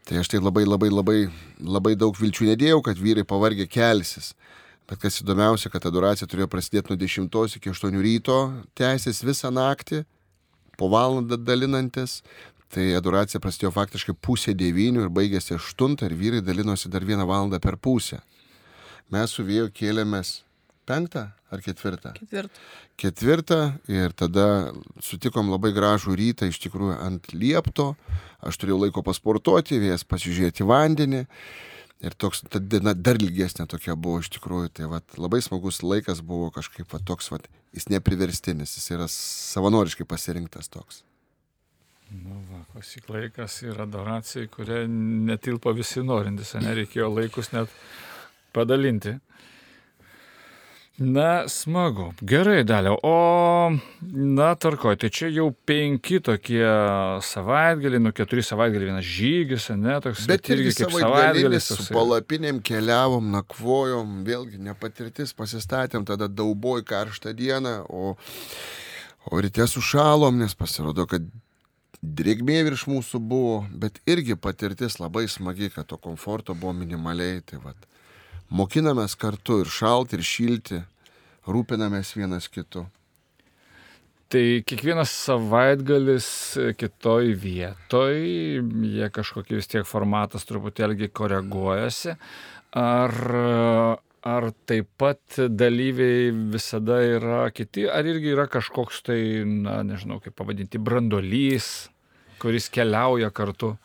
Tai 0.06 0.22
aš 0.22 0.30
tai 0.30 0.44
labai 0.44 0.68
labai 0.68 0.92
labai 0.94 1.20
labai 1.58 1.98
daug 1.98 2.16
vilčių 2.16 2.52
nedėjau, 2.52 2.84
kad 2.86 3.02
vyrai 3.02 3.26
pavargę 3.26 3.66
kelsis. 3.66 4.36
Bet 4.88 5.02
kas 5.04 5.20
įdomiausia, 5.20 5.72
kad 5.74 5.84
adoracija 5.90 6.28
turėjo 6.32 6.48
prasidėti 6.52 6.94
nuo 6.94 7.00
10 7.02 7.58
iki 7.60 7.72
8 7.74 7.98
ryto, 8.04 8.38
tęsis 8.78 9.20
visą 9.28 9.52
naktį, 9.52 10.06
po 10.78 10.88
valandą 10.94 11.38
dalinantis. 11.38 12.22
Tai 12.68 12.84
adoracija 13.00 13.40
prasidėjo 13.40 13.72
faktiškai 13.72 14.16
pusė 14.20 14.52
devynių 14.58 15.06
ir 15.06 15.12
baigėsi 15.14 15.56
aštuntą 15.56 16.10
ir 16.10 16.16
vyrai 16.20 16.42
dalinosi 16.44 16.92
dar 16.92 17.06
vieną 17.08 17.24
valandą 17.28 17.62
per 17.64 17.78
pusę. 17.80 18.20
Mes 19.12 19.32
su 19.32 19.46
vėju 19.48 19.70
kėlėmės 19.72 20.42
penktą 20.88 21.30
ar 21.52 21.64
ketvirtą? 21.64 22.12
Ketvirtą. 22.18 22.66
Ketvirtą 23.00 23.60
ir 23.92 24.12
tada 24.20 24.48
sutikom 25.04 25.48
labai 25.54 25.72
gražų 25.76 26.18
rytą 26.20 26.50
iš 26.52 26.60
tikrųjų 26.66 26.98
ant 27.06 27.32
liepto. 27.32 27.94
Aš 28.44 28.60
turėjau 28.60 28.82
laiko 28.84 29.04
pasportuoti, 29.06 29.80
vėjas 29.80 30.04
pasižiūrėti 30.08 30.68
vandenį. 30.68 31.24
Ir 32.06 32.14
toks, 32.14 32.44
ta 32.46 32.60
diena 32.62 32.94
dar 32.94 33.18
ilgesnė 33.18 33.66
tokia 33.70 33.96
buvo 33.98 34.22
iš 34.22 34.30
tikrųjų. 34.36 34.70
Tai 34.78 34.90
vat, 34.92 35.18
labai 35.18 35.40
smagus 35.42 35.82
laikas 35.82 36.22
buvo 36.22 36.52
kažkaip 36.54 36.92
vat, 36.94 37.06
toks, 37.08 37.32
vat, 37.34 37.48
jis 37.74 37.90
nepriverstinis, 37.90 38.76
jis 38.78 38.92
yra 38.94 39.08
savanoriškai 39.10 40.06
pasirinktas 40.10 40.70
toks. 40.74 41.02
Nu, 42.14 42.38
va, 42.52 42.62
klausyk 42.72 43.10
laikas 43.12 43.58
ir 43.66 43.82
adoracija, 43.84 44.46
į 44.46 44.52
kurią 44.54 44.84
netilpo 45.28 45.74
visi 45.76 46.06
norintys, 46.06 46.54
nereikėjo 46.62 47.10
laikus 47.12 47.50
net 47.56 47.74
padalinti. 48.56 49.18
Na, 50.98 51.46
smagu. 51.46 52.08
Gerai, 52.26 52.64
dalė. 52.66 52.96
O, 53.06 53.70
na, 54.02 54.48
tarkoj, 54.58 54.96
tai 54.98 55.12
čia 55.14 55.28
jau 55.30 55.52
penki 55.70 56.18
tokie 56.26 56.64
savaitgaliai, 57.22 58.02
nu 58.02 58.10
keturi 58.18 58.42
savaitgaliai, 58.42 58.90
vienas 58.90 59.06
žygis, 59.06 59.68
ne, 59.78 60.00
toks 60.02 60.26
Bet 60.30 60.50
irgi 60.50 60.74
kaip 60.80 60.96
savaitgalis 60.98 61.70
su 61.70 61.86
palapinėm 61.94 62.64
keliavom, 62.66 63.30
nakvojom, 63.36 64.24
vėlgi 64.26 64.58
nepatirtis, 64.66 65.36
pasistatėm 65.38 66.08
tada 66.10 66.26
dauboj 66.26 66.82
karštą 66.90 67.36
dieną, 67.38 67.76
o, 67.94 68.16
o 69.30 69.44
ryte 69.46 69.70
sušalom, 69.70 70.42
nes 70.42 70.58
pasirodo, 70.58 71.06
kad 71.06 71.30
drėgmė 72.02 72.64
virš 72.72 72.88
mūsų 72.90 73.22
buvo, 73.22 73.60
bet 73.70 74.02
irgi 74.10 74.34
patirtis 74.34 74.98
labai 75.02 75.28
smagi, 75.30 75.70
kad 75.74 75.86
to 75.90 76.02
komforto 76.02 76.58
buvo 76.58 76.74
minimaliai. 76.78 77.42
Tai 77.46 77.62
vat, 77.64 77.88
mokinamės 78.50 79.16
kartu 79.20 79.62
ir 79.64 79.72
šalti, 79.72 80.18
ir 80.18 80.24
šilti, 80.26 80.84
rūpinamės 81.48 82.14
vienas 82.18 82.48
kitu. 82.52 82.86
Tai 84.28 84.44
kiekvienas 84.68 85.12
savaitgalis 85.24 86.28
kitoj 86.76 87.30
vietoj, 87.40 88.18
jie 88.92 89.08
kažkokie 89.16 89.56
vis 89.56 89.72
tiek 89.72 89.88
formatas 89.88 90.44
truputėlgi 90.50 91.08
koreguojasi. 91.16 92.18
Ar, 92.76 93.16
ar 94.28 94.50
taip 94.68 94.90
pat 95.00 95.40
dalyviai 95.48 96.34
visada 96.52 97.00
yra 97.08 97.46
kiti, 97.56 97.86
ar 97.88 98.04
irgi 98.04 98.34
yra 98.36 98.50
kažkoks 98.52 99.00
tai, 99.08 99.22
na, 99.48 99.80
nežinau, 99.88 100.20
kaip 100.20 100.36
pavadinti, 100.36 100.82
brandolys, 100.84 101.88
kuris 102.44 102.68
keliauja 102.68 103.32
kartu? 103.32 103.78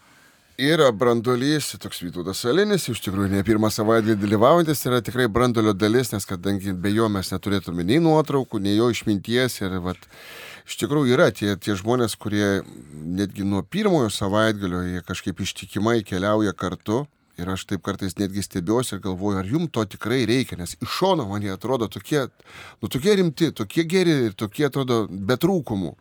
Yra 0.60 0.90
brandolys, 0.92 1.70
toks 1.80 2.02
Vytautas 2.04 2.42
Salinis, 2.44 2.84
iš 2.92 2.98
tikrųjų 3.00 3.30
ne 3.32 3.40
pirmą 3.46 3.70
savaitgalį 3.72 4.18
dalyvaujantis, 4.20 4.82
yra 4.84 4.98
tikrai 5.00 5.24
brandolio 5.32 5.72
dalis, 5.72 6.10
nes 6.12 6.28
kadangi 6.28 6.74
be 6.76 6.90
jo 6.92 7.06
mes 7.08 7.30
neturėtume 7.32 7.80
nei 7.88 7.96
nuotraukų, 8.04 8.60
nei 8.60 8.74
jo 8.76 8.90
išminties. 8.92 9.56
Ir 9.62 9.78
vat, 9.80 9.96
iš 10.68 10.76
tikrųjų 10.82 11.14
yra 11.16 11.30
tie, 11.32 11.54
tie 11.56 11.72
žmonės, 11.80 12.18
kurie 12.20 12.60
netgi 12.92 13.46
nuo 13.48 13.62
pirmojo 13.64 14.10
savaitgalio 14.12 14.82
jie 14.90 15.00
kažkaip 15.08 15.40
ištikimai 15.40 16.02
keliauja 16.04 16.52
kartu. 16.52 17.06
Ir 17.40 17.48
aš 17.48 17.64
taip 17.70 17.80
kartais 17.88 18.18
netgi 18.20 18.44
stebiuosi 18.44 18.98
ir 18.98 19.02
galvoju, 19.06 19.40
ar 19.40 19.48
jums 19.48 19.72
to 19.72 19.86
tikrai 19.96 20.20
reikia, 20.28 20.60
nes 20.60 20.76
iš 20.76 20.98
šono 20.98 21.24
man 21.30 21.40
jie 21.40 21.54
atrodo 21.54 21.88
tokie, 21.88 22.26
nu, 22.82 22.92
tokie 22.92 23.16
rimti, 23.16 23.54
tokie 23.56 23.88
geri 23.88 24.18
ir 24.28 24.36
tokie 24.36 24.68
atrodo 24.68 25.06
be 25.08 25.40
trūkumų. 25.40 25.96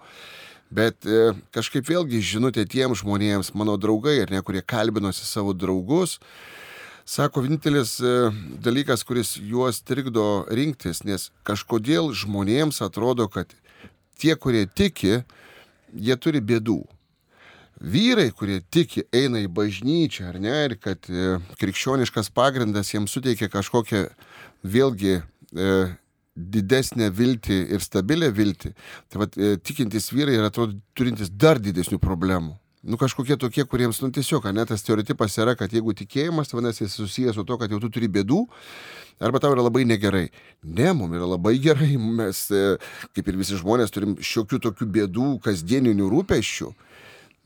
Bet 0.71 1.03
e, 1.05 1.33
kažkaip 1.51 1.89
vėlgi 1.89 2.21
žinutė 2.23 2.63
tiem 2.69 2.95
žmonėms, 2.95 3.51
mano 3.59 3.75
draugai, 3.75 4.21
ar 4.23 4.31
ne, 4.31 4.39
kurie 4.45 4.63
kalbinosi 4.63 5.27
savo 5.27 5.53
draugus, 5.53 6.19
Sako, 7.11 7.41
vienintelis 7.41 7.97
e, 7.99 8.29
dalykas, 8.63 9.01
kuris 9.03 9.33
juos 9.35 9.81
trikdo 9.83 10.45
rinktis, 10.53 11.01
nes 11.03 11.31
kažkodėl 11.43 12.11
žmonėms 12.15 12.77
atrodo, 12.85 13.25
kad 13.27 13.49
tie, 14.21 14.35
kurie 14.37 14.67
tiki, 14.69 15.23
jie 15.91 16.17
turi 16.21 16.39
bėdų. 16.39 16.77
Vyrai, 17.81 18.29
kurie 18.37 18.59
tiki, 18.69 19.07
eina 19.09 19.41
į 19.41 19.49
bažnyčią, 19.49 20.29
ar 20.29 20.37
ne, 20.39 20.53
ir 20.69 20.77
kad 20.77 21.09
e, 21.09 21.39
krikščioniškas 21.59 22.29
pagrindas 22.37 22.93
jiems 22.93 23.11
suteikia 23.17 23.49
kažkokią 23.51 24.05
vėlgi 24.61 25.17
e, 25.17 25.71
didesnę 26.55 27.11
viltį 27.13 27.59
ir 27.75 27.85
stabilę 27.85 28.31
viltį, 28.33 28.73
tai 29.11 29.21
vat, 29.23 29.37
e, 29.37 29.55
tikintys 29.61 30.11
vyrai 30.15 30.39
yra 30.39 30.49
atrodo 30.51 30.79
turintys 30.97 31.29
dar 31.29 31.61
didesnių 31.61 32.01
problemų 32.01 32.57
nu 32.83 32.97
kažkokie 32.97 33.37
tokie, 33.37 33.65
kuriems, 33.65 34.01
nu 34.01 34.09
tiesiog, 34.11 34.47
ne, 34.53 34.65
tas 34.65 34.81
stereotipas 34.81 35.37
yra, 35.37 35.53
kad 35.57 35.73
jeigu 35.73 35.93
tikėjimas, 35.97 36.49
tai 36.49 36.57
vadinasi, 36.57 36.89
susijęs 36.89 37.37
su 37.37 37.45
to, 37.45 37.57
kad 37.61 37.71
jau 37.71 37.79
tu 37.81 37.91
turi 37.93 38.09
bėdų, 38.09 38.41
arba 39.21 39.41
tau 39.41 39.53
yra 39.53 39.65
labai 39.65 39.83
negerai. 39.85 40.29
Ne, 40.65 40.89
mums 40.97 41.17
yra 41.19 41.29
labai 41.35 41.55
gerai, 41.61 41.93
mes, 42.01 42.47
e, 42.49 42.75
kaip 43.15 43.29
ir 43.29 43.37
visi 43.37 43.59
žmonės, 43.59 43.93
turim 43.93 44.17
šiokių 44.17 44.61
tokių 44.65 44.89
bėdų, 44.97 45.29
kasdieninių 45.45 46.09
rūpeščių, 46.15 46.71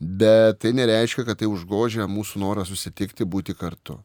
bet 0.00 0.62
tai 0.64 0.72
nereiškia, 0.76 1.26
kad 1.28 1.42
tai 1.42 1.50
užgožia 1.52 2.08
mūsų 2.08 2.40
norą 2.40 2.64
susitikti, 2.68 3.28
būti 3.28 3.56
kartu. 3.56 4.00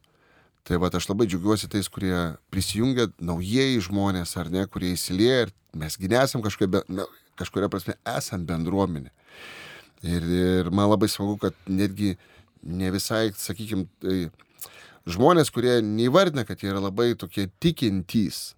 Tai 0.67 0.78
va, 0.78 0.91
aš 0.93 1.08
labai 1.10 1.26
džiaugiuosi 1.26 1.69
tais, 1.71 1.88
kurie 1.89 2.15
prisijungia, 2.54 3.08
naujieji 3.17 3.82
žmonės, 3.88 4.36
ar 4.38 4.52
ne, 4.54 4.67
kurie 4.69 4.91
įsilieja 4.93 5.47
ir 5.47 5.54
mes 5.78 5.97
gynesam 5.97 6.43
kažkokia, 6.45 6.84
kažkuria 7.39 7.69
prasme, 7.71 7.95
esam 8.17 8.45
bendruomenė. 8.45 9.10
Ir, 10.06 10.26
ir 10.26 10.69
man 10.74 10.89
labai 10.91 11.10
smagu, 11.10 11.38
kad 11.41 11.58
netgi 11.69 12.13
ne 12.62 12.91
visai, 12.93 13.32
sakykime, 13.38 13.88
tai 14.02 14.30
žmonės, 15.10 15.50
kurie 15.54 15.80
neįvardina, 15.86 16.45
kad 16.45 16.62
jie 16.62 16.69
yra 16.69 16.82
labai 16.84 17.12
tokie 17.17 17.47
tikintys, 17.62 18.52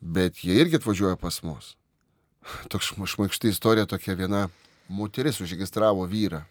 bet 0.00 0.44
jie 0.44 0.56
irgi 0.60 0.80
atvažiuoja 0.80 1.16
pas 1.20 1.40
mus. 1.44 1.74
Toks 2.72 2.92
šmaikšti 2.92 3.52
istorija, 3.52 3.88
tokia 3.88 4.16
viena 4.16 4.46
moteris 4.88 5.40
užregistravo 5.44 6.04
vyrą. 6.08 6.44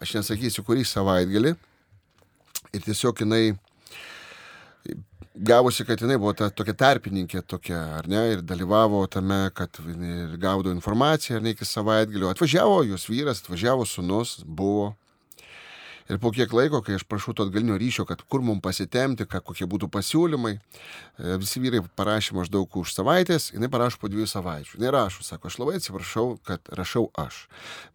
Aš 0.00 0.16
nesakysiu, 0.18 0.64
kurį 0.64 0.84
savaitgalį. 0.88 1.54
Ir 2.74 2.82
tiesiog 2.86 3.22
jinai 3.22 3.56
gavosi, 5.36 5.84
kad 5.84 6.00
jinai 6.00 6.18
buvo 6.18 6.32
ta 6.36 6.48
tokia 6.50 6.74
tarpininkė 6.78 7.42
tokia, 7.48 7.80
ar 7.98 8.08
ne, 8.08 8.22
ir 8.34 8.44
dalyvavo 8.46 9.04
tame, 9.12 9.46
kad 9.56 9.80
gaudo 10.40 10.72
informaciją, 10.72 11.38
ar 11.38 11.44
ne, 11.44 11.56
iki 11.56 11.68
savaitgalio. 11.68 12.30
Atvažiavo 12.32 12.82
jos 12.88 13.08
vyras, 13.10 13.42
atvažiavo 13.44 13.86
sunus, 13.88 14.38
buvo. 14.46 14.94
Ir 16.06 16.20
po 16.22 16.30
kiek 16.30 16.52
laiko, 16.54 16.78
kai 16.86 16.94
aš 16.94 17.02
prašau 17.10 17.32
to 17.34 17.44
atgalinio 17.48 17.74
ryšio, 17.82 18.04
kad 18.06 18.20
kur 18.30 18.42
mums 18.46 18.62
pasitemti, 18.62 19.26
ką, 19.26 19.40
kokie 19.48 19.66
būtų 19.66 19.88
pasiūlymai, 19.90 20.52
e, 20.54 21.38
visi 21.42 21.58
vyrai 21.58 21.80
parašė 21.98 22.36
maždaug 22.38 22.76
už 22.78 22.92
savaitės, 22.94 23.48
jinai 23.50 23.66
parašo 23.72 23.98
po 23.98 24.10
dviejų 24.12 24.28
savaičių. 24.30 24.78
Rašo, 24.94 25.26
sako, 25.26 25.50
aš 25.50 25.58
labai 25.58 25.80
atsiprašau, 25.80 26.28
kad 26.46 26.70
rašau 26.78 27.08
aš. 27.18 27.48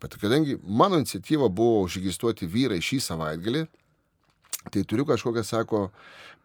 Bet 0.04 0.20
kadangi 0.20 0.58
mano 0.60 1.00
iniciatyva 1.00 1.48
buvo 1.48 1.86
užregistruoti 1.86 2.52
vyrai 2.52 2.82
šį 2.84 3.00
savaitgalį, 3.08 3.64
tai 4.70 4.84
turiu 4.86 5.08
kažkokią, 5.10 5.44
sako, 5.48 5.86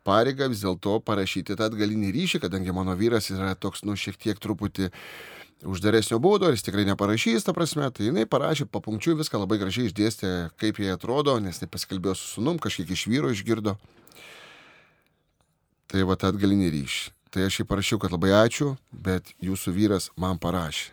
pareigą 0.07 0.49
vis 0.53 0.63
dėlto 0.65 1.01
parašyti 1.05 1.57
tą 1.59 1.69
atgalinį 1.69 2.13
ryšį, 2.15 2.43
kadangi 2.47 2.75
mano 2.75 2.95
vyras 2.99 3.31
yra 3.35 3.55
toks, 3.59 3.85
nu, 3.85 3.97
šiek 3.99 4.17
tiek 4.21 4.41
truputį 4.43 4.91
uždaresnio 5.67 6.19
būdo, 6.23 6.51
jis 6.53 6.65
tikrai 6.67 6.87
neparašys, 6.89 7.47
ta 7.47 7.55
prasme, 7.57 7.89
tai 7.91 8.11
jinai 8.11 8.27
parašė 8.29 8.69
papunkčiui 8.71 9.17
viską 9.19 9.41
labai 9.43 9.59
gražiai 9.61 9.91
išdėstė, 9.91 10.33
kaip 10.61 10.81
jie 10.83 10.93
atrodo, 10.93 11.39
nes 11.43 11.59
tai 11.59 11.69
pasikalbėjo 11.71 12.17
su 12.19 12.35
sunum, 12.37 12.61
kažkiek 12.63 12.93
iš 12.93 13.07
vyro 13.11 13.33
išgirdo. 13.33 13.77
Tai 15.87 16.03
va 16.09 16.17
tą 16.19 16.33
atgalinį 16.33 16.73
ryšį. 16.75 17.13
Tai 17.35 17.47
aš 17.47 17.61
jį 17.61 17.67
parašiau, 17.69 17.99
kad 18.01 18.15
labai 18.15 18.31
ačiū, 18.33 18.75
bet 18.91 19.33
jūsų 19.45 19.73
vyras 19.77 20.11
man 20.17 20.39
parašė. 20.41 20.93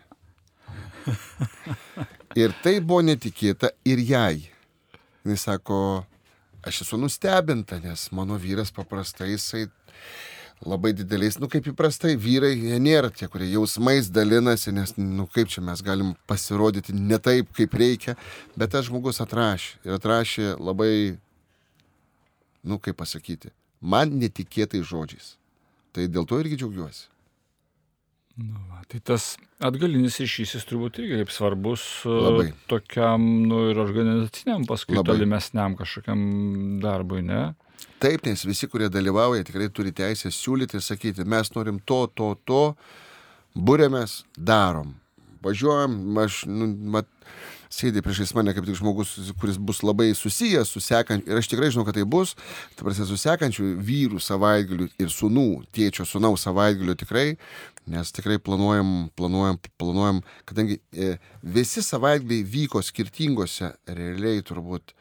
Ir 2.40 2.54
tai 2.64 2.80
buvo 2.82 3.04
netikėta 3.06 3.70
ir 3.86 4.00
jai. 4.02 4.50
Jis 5.24 5.44
sako, 5.46 6.04
aš 6.66 6.84
esu 6.84 6.98
nustebinta, 7.00 7.78
nes 7.82 8.08
mano 8.12 8.38
vyras 8.40 8.72
paprastai 8.74 9.34
jisai 9.34 9.66
labai 10.64 10.92
dideliais, 10.96 11.36
nu 11.42 11.48
kaip 11.50 11.66
įprastai, 11.68 12.14
vyrai, 12.20 12.54
jie 12.56 12.78
nėra 12.80 13.10
tie, 13.12 13.28
kurie 13.28 13.50
jausmais 13.50 14.08
dalinasi, 14.12 14.72
nes, 14.72 14.94
nu 14.96 15.26
kaip 15.30 15.50
čia 15.52 15.64
mes 15.64 15.82
galim 15.84 16.14
pasirodyti 16.30 16.94
ne 16.96 17.18
taip, 17.20 17.50
kaip 17.56 17.74
reikia, 17.76 18.16
bet 18.56 18.72
tas 18.72 18.86
žmogus 18.88 19.20
atrašė 19.24 19.84
ir 19.84 19.96
atrašė 19.98 20.54
labai, 20.56 20.92
nu 22.64 22.78
kaip 22.80 22.96
pasakyti, 23.02 23.52
man 23.80 24.14
netikėtai 24.20 24.84
žodžiais. 24.86 25.34
Tai 25.94 26.08
dėl 26.10 26.24
to 26.26 26.40
irgi 26.42 26.56
džiaugiuosi. 26.58 27.04
Nu, 28.40 28.58
va, 28.66 28.80
tai 28.90 28.98
tas 28.98 29.34
atgalinis 29.64 30.18
ryšys 30.22 30.54
jis 30.56 30.66
turbūt 30.68 31.00
irgi 31.02 31.20
kaip 31.22 31.32
svarbus 31.34 31.84
e, 32.04 32.12
Labai. 32.12 32.48
tokiam 32.70 33.24
nu, 33.48 33.64
ir 33.72 33.80
organizaciniam 33.82 34.66
paskui 34.68 34.98
Labai. 34.98 35.14
tolimesniam 35.14 35.76
kažkokiam 35.78 36.24
darbui, 36.82 37.22
ne? 37.26 37.46
Taip, 38.02 38.26
nes 38.28 38.44
visi, 38.44 38.68
kurie 38.68 38.90
dalyvauja, 38.92 39.46
tikrai 39.48 39.70
turi 39.72 39.94
teisę 39.96 40.32
siūlyti 40.34 40.76
ir 40.78 40.84
sakyti, 40.84 41.24
mes 41.28 41.50
norim 41.54 41.80
to, 41.88 42.04
to, 42.12 42.34
to, 42.44 42.62
būrėmės, 43.56 44.22
darom. 44.36 44.92
Važiuojam, 45.44 45.96
aš, 46.20 46.42
nu, 46.50 46.68
mat, 46.92 47.08
sėdė 47.74 48.02
priešais 48.04 48.32
mane 48.36 48.54
kaip 48.54 48.66
tik 48.68 48.78
žmogus, 48.78 49.12
kuris 49.40 49.58
bus 49.58 49.82
labai 49.86 50.12
susijęs 50.16 50.70
su 50.70 50.82
sekančiu, 50.84 51.26
ir 51.30 51.40
aš 51.40 51.50
tikrai 51.50 51.70
žinau, 51.74 51.84
kad 51.88 51.98
tai 51.98 52.06
bus, 52.08 52.34
ta 52.78 52.86
prasme, 52.86 53.06
su 53.08 53.18
sekančiu 53.20 53.74
vyrų 53.84 54.22
savaitgaliu 54.22 54.88
ir 55.02 55.12
sunų, 55.12 55.64
tėčio 55.74 56.06
sunaus 56.08 56.46
savaitgaliu 56.46 56.96
tikrai, 56.98 57.34
nes 57.90 58.12
tikrai 58.16 58.38
planuojam, 58.40 58.92
planuojam, 59.18 59.60
planuojam, 59.80 60.20
kadangi 60.48 60.80
e, 60.92 61.16
visi 61.42 61.84
savaitgaliai 61.84 62.46
vyko 62.56 62.82
skirtingose, 62.84 63.74
realiai 63.90 64.44
turbūt, 64.46 64.94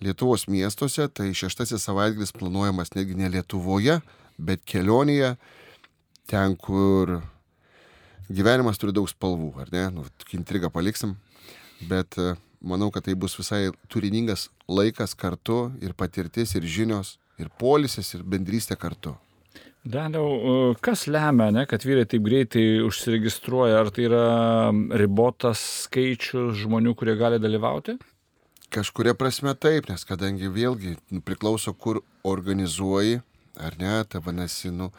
Lietuvos 0.00 0.46
miestuose, 0.48 1.10
tai 1.12 1.26
šeštasis 1.36 1.82
savaitgalis 1.84 2.32
planuojamas 2.32 2.94
netgi 2.94 3.18
ne 3.18 3.28
Lietuvoje, 3.34 3.98
bet 4.40 4.62
kelionėje, 4.64 5.34
ten, 6.30 6.54
kur 6.56 7.18
gyvenimas 8.32 8.80
turi 8.80 8.94
daug 8.96 9.10
spalvų, 9.10 9.50
ar 9.60 9.68
ne? 9.74 9.82
Nu, 9.92 10.06
intrigą 10.36 10.70
paliksim, 10.72 11.18
bet 11.88 12.18
e, 12.18 12.34
manau, 12.60 12.90
kad 12.90 13.06
tai 13.06 13.14
bus 13.14 13.36
visai 13.38 13.70
turiningas 13.88 14.48
laikas 14.68 15.14
kartu 15.14 15.70
ir 15.80 15.94
patirtis, 15.96 16.54
ir 16.58 16.66
žinios, 16.66 17.16
ir 17.40 17.50
polisis, 17.60 18.14
ir 18.14 18.24
bendrystė 18.26 18.76
kartu. 18.80 19.16
Daniau, 19.80 20.28
e, 20.28 20.74
kas 20.84 21.06
lemia, 21.08 21.48
ne, 21.54 21.64
kad 21.66 21.84
vyrai 21.88 22.04
taip 22.04 22.26
greitai 22.26 22.82
užsiregistruoja? 22.84 23.80
Ar 23.80 23.88
tai 23.94 24.06
yra 24.10 24.24
ribotas 25.00 25.62
skaičius 25.86 26.58
žmonių, 26.60 26.92
kurie 26.98 27.16
gali 27.16 27.40
dalyvauti? 27.40 27.96
Kažkuria 28.70 29.16
prasme 29.18 29.54
taip, 29.58 29.88
nes 29.90 30.04
kadangi 30.06 30.52
vėlgi 30.52 30.94
priklauso, 31.26 31.72
kur 31.74 32.04
organizuoji, 32.28 33.22
ar 33.58 33.74
ne, 33.80 33.96
tai 34.06 34.20
vadinasi, 34.22 34.70
nu, 34.70 34.90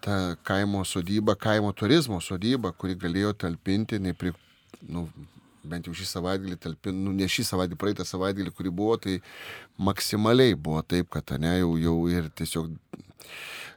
ta 0.00 0.36
kaimo 0.42 0.82
sodyba, 0.88 1.36
kaimo 1.36 1.70
turizmo 1.76 2.18
sodyba, 2.24 2.72
kuri 2.72 2.96
galėjo 2.98 3.34
talpinti, 3.44 4.00
nepri, 4.02 4.32
nu, 4.88 5.04
bent 5.64 5.88
jau 5.88 5.94
šį 5.96 6.08
savaitgalį 6.10 6.58
talpinti, 6.60 6.98
nu, 6.98 7.14
ne 7.16 7.28
šį 7.30 7.46
savaitgalį, 7.50 7.80
praeitą 7.80 8.06
savaitgalį, 8.08 8.54
kuri 8.56 8.72
buvo, 8.74 8.96
tai 9.00 9.18
maksimaliai 9.78 10.56
buvo 10.56 10.82
taip, 10.82 11.10
kad 11.14 11.34
ne, 11.42 11.58
jau, 11.62 11.74
jau 11.80 11.96
ir 12.12 12.30
tiesiog 12.38 12.70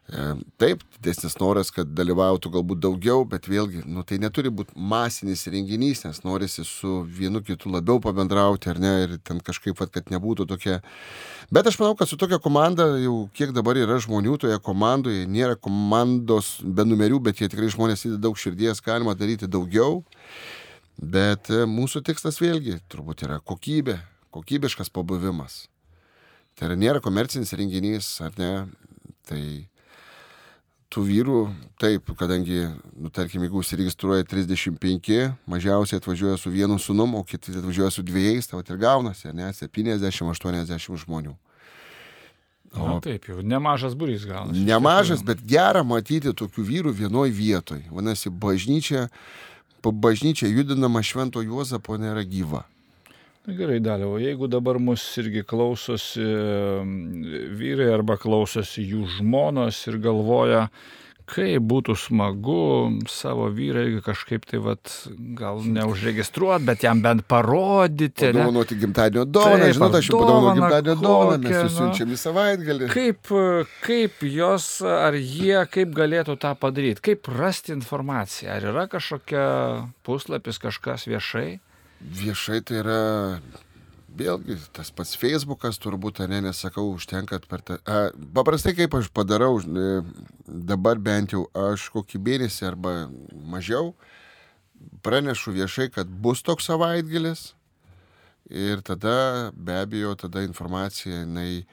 E, 0.03 0.23
taip, 0.59 0.81
didesnis 0.97 1.37
noras, 1.39 1.69
kad 1.71 1.87
dalyvautų 1.95 2.49
galbūt 2.51 2.81
daugiau, 2.83 3.21
bet 3.27 3.45
vėlgi, 3.47 3.85
nu, 3.87 4.01
tai 4.03 4.17
neturi 4.19 4.51
būti 4.51 4.75
masinis 4.75 5.45
renginys, 5.47 6.01
nes 6.03 6.19
norisi 6.25 6.65
su 6.67 6.97
vienu 7.07 7.39
kitu 7.41 7.71
labiau 7.71 8.01
pabendrauti, 8.03 8.67
ar 8.73 8.81
ne, 8.83 8.91
ir 9.05 9.13
ten 9.23 9.39
kažkaip, 9.39 9.77
vat, 9.79 9.93
kad 9.95 10.11
nebūtų 10.11 10.45
tokia. 10.49 10.81
Bet 11.55 11.69
aš 11.71 11.79
manau, 11.79 11.95
kad 11.95 12.11
su 12.11 12.19
tokia 12.19 12.41
komanda, 12.43 12.89
jau 12.99 13.29
kiek 13.37 13.55
dabar 13.55 13.79
yra 13.79 13.95
žmonių 14.03 14.35
toje 14.43 14.59
komandoje, 14.65 15.23
nėra 15.23 15.55
komandos 15.55 16.57
be 16.61 16.83
numerių, 16.83 17.21
bet 17.23 17.39
jie 17.39 17.47
tikrai 17.53 17.71
žmonės 17.71 18.03
įdeda 18.03 18.25
daug 18.27 18.35
širdies, 18.39 18.83
galima 18.83 19.15
daryti 19.15 19.47
daugiau. 19.47 20.01
Bet 21.01 21.49
e, 21.49 21.63
mūsų 21.69 22.03
tikslas 22.05 22.39
vėlgi 22.41 22.79
turbūt 22.91 23.25
yra 23.25 23.39
kokybė, 23.41 23.97
kokybiškas 24.33 24.91
pabuvimas. 24.93 25.67
Tai 26.53 26.69
yra 26.69 26.77
nėra 26.77 27.01
komercinis 27.03 27.53
renginys, 27.57 28.15
ar 28.21 28.35
ne? 28.37 28.51
Tai 29.25 29.41
tų 30.93 31.03
vyrų, 31.07 31.37
taip, 31.81 32.11
kadangi, 32.19 32.67
nu, 32.93 33.09
tarkim, 33.13 33.41
jeigu 33.45 33.61
užsiregistruoja 33.63 34.27
35, 34.29 35.31
mažiausiai 35.49 35.97
atvažiuoja 36.01 36.37
su 36.37 36.51
vienu 36.53 36.77
sunum, 36.81 37.15
o 37.17 37.23
kiti 37.25 37.55
atvažiuoja 37.55 37.89
su 37.95 38.03
dviejais, 38.05 38.49
tai 38.49 38.61
ir 38.61 38.77
gaunasi, 38.81 39.31
ne, 39.33 39.49
70-80 39.57 41.01
žmonių. 41.05 41.33
O 42.73 42.87
Na, 42.89 42.97
taip, 43.05 43.27
jau 43.29 43.41
nemažas 43.45 43.93
būrys 43.97 44.25
gaunasi. 44.25 44.63
Nemažas, 44.65 45.21
bet 45.25 45.41
gera 45.45 45.83
matyti 45.85 46.33
tokių 46.33 46.63
vyrų 46.69 46.93
vienoj 47.03 47.29
vietoj. 47.29 47.83
Vadinasi, 47.93 48.31
bažnyčia, 48.33 49.07
bažnyčia 49.91 50.47
judinama 50.47 51.03
Švento 51.03 51.41
Juozapo 51.43 51.97
nėra 51.99 52.23
gyva. 52.23 52.63
Na 53.43 53.57
gerai, 53.57 53.81
dalyvau, 53.83 54.21
jeigu 54.23 54.47
dabar 54.47 54.77
mus 54.79 55.03
irgi 55.19 55.41
klausosi 55.43 56.23
mm, 56.23 57.25
vyrai 57.59 57.89
arba 57.91 58.15
klausosi 58.15 58.85
jų 58.87 59.03
žmonos 59.17 59.81
ir 59.91 59.97
galvoja, 60.05 60.69
kaip 61.29 61.63
būtų 61.69 61.95
smagu 61.97 62.63
savo 63.11 63.47
vyrą 63.53 63.85
kažkaip 64.03 64.45
tai, 64.49 64.59
vat, 64.63 64.91
gal 65.37 65.61
neužregistruoti, 65.63 66.65
bet 66.67 66.83
jam 66.85 67.01
bent 67.03 67.25
parodyti. 67.29 68.29
ne? 68.29 68.43
Padovanoti 68.43 68.77
gimtadienio 68.81 69.25
dovaną, 69.25 69.69
žinot, 69.77 69.97
aš 69.99 70.09
jau 70.11 70.21
padovanau 70.21 70.55
gimtadienio 70.59 70.95
dovaną, 71.01 71.37
mes 71.45 71.57
jūs 71.57 71.77
siunčiam 71.77 72.13
į 72.13 72.19
savaitgalį. 72.23 72.89
Kaip, 72.93 73.33
kaip 73.85 74.25
jos, 74.27 74.69
ar 74.83 75.17
jie, 75.19 75.57
kaip 75.73 75.93
galėtų 75.95 76.37
tą 76.43 76.53
padaryti, 76.59 77.03
kaip 77.11 77.29
rasti 77.31 77.75
informaciją, 77.77 78.57
ar 78.57 78.71
yra 78.73 78.87
kažkokia 78.91 79.45
puslapis, 80.07 80.59
kažkas 80.61 81.07
viešai? 81.09 81.47
Viešai 82.03 82.59
tai 82.67 82.81
yra, 82.83 83.03
vėlgi, 84.17 84.57
tas 84.75 84.91
pats 84.93 85.15
Facebookas 85.19 85.79
turbūt, 85.81 86.21
ne, 86.29 86.41
nesakau, 86.45 86.91
užtenka 86.93 87.39
per 87.49 87.63
tą. 87.65 87.77
A, 87.85 88.11
paprastai 88.35 88.75
kaip 88.77 88.93
aš 88.97 89.09
padarau, 89.13 89.57
dabar 90.45 91.01
bent 91.01 91.33
jau 91.35 91.47
aš 91.57 91.89
kokį 91.93 92.21
mėnesį 92.27 92.67
arba 92.69 92.93
mažiau 93.33 93.93
pranešu 95.03 95.53
viešai, 95.55 95.89
kad 95.93 96.07
bus 96.07 96.43
toks 96.43 96.67
savaitgalis 96.69 97.53
ir 98.51 98.83
tada 98.85 99.51
be 99.55 99.75
abejo, 99.79 100.15
tada 100.19 100.43
informacija 100.43 101.23
jinai, 101.23 101.65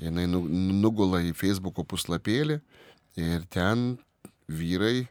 jinai 0.00 0.26
nu- 0.26 0.48
nugula 0.48 1.20
į 1.20 1.34
Facebooko 1.36 1.84
puslapėlį 1.84 2.60
ir 3.20 3.44
ten 3.52 3.98
vyrai 4.48 5.08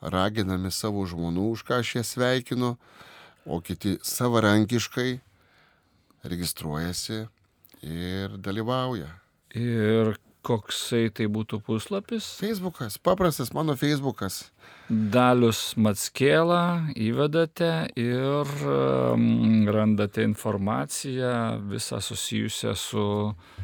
raginami 0.00 0.70
savo 0.72 1.04
žmonų, 1.04 1.50
už 1.56 1.64
ką 1.66 1.80
aš 1.82 1.96
ją 1.98 2.04
sveikinu, 2.06 2.76
o 3.44 3.60
kiti 3.60 3.98
savarankiškai 4.02 5.20
registruojasi 6.24 7.24
ir 7.86 8.36
dalyvauja. 8.42 9.08
Ir 9.56 10.14
koksai 10.46 11.08
tai 11.12 11.26
būtų 11.32 11.60
puslapis? 11.64 12.26
Facebookas, 12.40 12.96
paprastas 12.98 13.52
mano 13.56 13.76
Facebookas. 13.78 14.48
Dalius 14.90 15.76
Matskėlą 15.78 16.92
įvedate 16.98 17.90
ir 18.00 18.50
randate 19.70 20.24
informaciją 20.26 21.60
visą 21.70 22.00
susijusią 22.02 22.74
su 22.74 23.06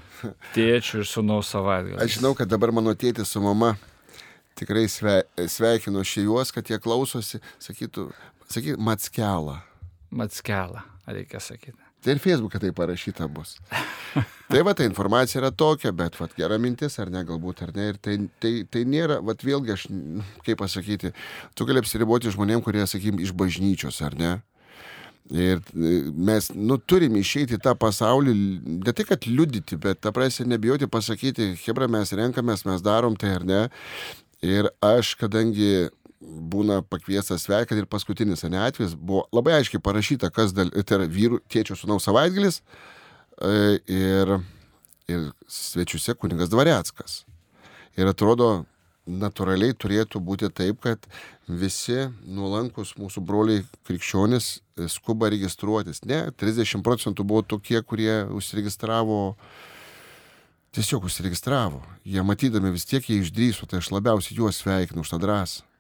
tėčiu 0.57 1.03
ir 1.03 1.09
sunaus 1.11 1.51
savaitgaliu. 1.55 2.01
Aš 2.03 2.19
žinau, 2.21 2.35
kad 2.39 2.51
dabar 2.51 2.75
mano 2.77 2.95
tėtis 2.95 3.33
su 3.33 3.43
mama 3.43 3.75
tikrai 4.57 4.87
sve, 4.89 5.21
sveikino 5.51 6.05
šį 6.07 6.29
juos, 6.29 6.53
kad 6.55 6.71
jie 6.71 6.79
klausosi, 6.83 7.43
sakytų, 7.63 8.09
sakytų, 8.49 8.79
Matskelą. 8.87 9.59
Matskelą, 10.17 10.87
reikia 11.11 11.43
sakyti. 11.43 11.86
Tai 12.05 12.15
ir 12.15 12.21
Facebook'e 12.23 12.61
tai 12.63 12.73
parašyta 12.77 13.27
bus. 13.29 13.57
tai 14.51 14.63
va, 14.67 14.75
ta 14.77 14.85
informacija 14.87 15.41
yra 15.41 15.51
tokia, 15.51 15.93
bet 15.97 16.19
va, 16.21 16.29
gera 16.39 16.59
mintis, 16.63 16.99
ar 17.03 17.11
ne, 17.13 17.23
galbūt, 17.27 17.63
ar 17.67 17.73
ne. 17.77 17.89
Ir 17.93 18.01
tai, 18.03 18.19
tai, 18.43 18.53
tai 18.71 18.85
nėra, 18.89 19.19
va, 19.25 19.35
vėlgi, 19.43 19.73
aš, 19.75 19.87
kaip 20.47 20.61
pasakyti, 20.63 21.13
tu 21.57 21.67
gali 21.69 21.83
apsiriboti 21.83 22.33
žmonėm, 22.35 22.63
kurie, 22.65 22.85
sakykim, 22.87 23.19
iš 23.25 23.35
bažnyčios, 23.37 24.03
ar 24.07 24.15
ne. 24.19 24.37
Ir 25.35 25.59
e, 25.59 25.97
mes, 26.15 26.53
nu, 26.55 26.79
turim 26.79 27.17
išeiti 27.19 27.59
tą 27.63 27.75
pasaulį, 27.75 28.35
ne 28.87 28.95
tik, 28.95 29.11
kad 29.11 29.27
liudyti, 29.27 29.79
bet, 29.83 29.99
ta 30.05 30.15
prasme, 30.15 30.47
nebijoti 30.53 30.87
pasakyti, 30.91 31.55
hebra, 31.65 31.91
mes 31.91 32.15
renkamės, 32.15 32.63
mes 32.69 32.85
darom 32.87 33.19
tai, 33.19 33.35
ar 33.41 33.47
ne. 33.49 33.63
Ir 34.47 34.71
aš, 34.85 35.17
kadangi 35.19 35.89
būna 36.21 36.81
pakviestas 36.87 37.45
sveikat 37.47 37.79
ir 37.79 37.89
paskutinis 37.91 38.45
ane 38.47 38.61
atvejis 38.65 38.95
buvo 38.97 39.27
labai 39.37 39.59
aiškiai 39.59 39.83
parašyta, 39.83 40.31
kas 40.35 40.55
dal, 40.57 40.71
tai 40.71 41.01
yra 41.01 41.09
vyrų 41.13 41.41
tėčio 41.53 41.77
sunaus 41.77 42.07
savaitgalis 42.09 42.63
e, 43.41 43.79
ir, 43.93 44.37
ir 45.13 45.29
svečiuose 45.49 46.17
kuningas 46.17 46.53
Dvareckas. 46.53 47.21
Ir 47.97 48.09
atrodo, 48.09 48.65
natūraliai 49.07 49.77
turėtų 49.79 50.21
būti 50.21 50.51
taip, 50.51 50.81
kad 50.83 51.07
visi 51.47 52.09
nuolankus 52.27 52.97
mūsų 52.99 53.23
broliai 53.23 53.63
krikščionis 53.87 54.51
e, 54.57 54.89
skuba 54.93 55.31
registruotis. 55.33 56.03
Ne, 56.09 56.27
30 56.33 56.83
procentų 56.87 57.25
buvo 57.29 57.45
tokie, 57.47 57.79
kurie 57.87 58.25
užsiregistravo 58.35 59.37
tiesiog 60.77 61.07
užsiregistravo. 61.09 61.81
Jie 62.05 62.25
matydami 62.27 62.75
vis 62.75 62.85
tiek 62.89 63.05
jie 63.09 63.23
išdrįso, 63.23 63.69
tai 63.71 63.81
aš 63.81 63.93
labiausiai 63.95 64.37
juos 64.41 64.61
sveikinu 64.61 65.07
už 65.07 65.15
tą 65.15 65.23
drąsą. 65.23 65.76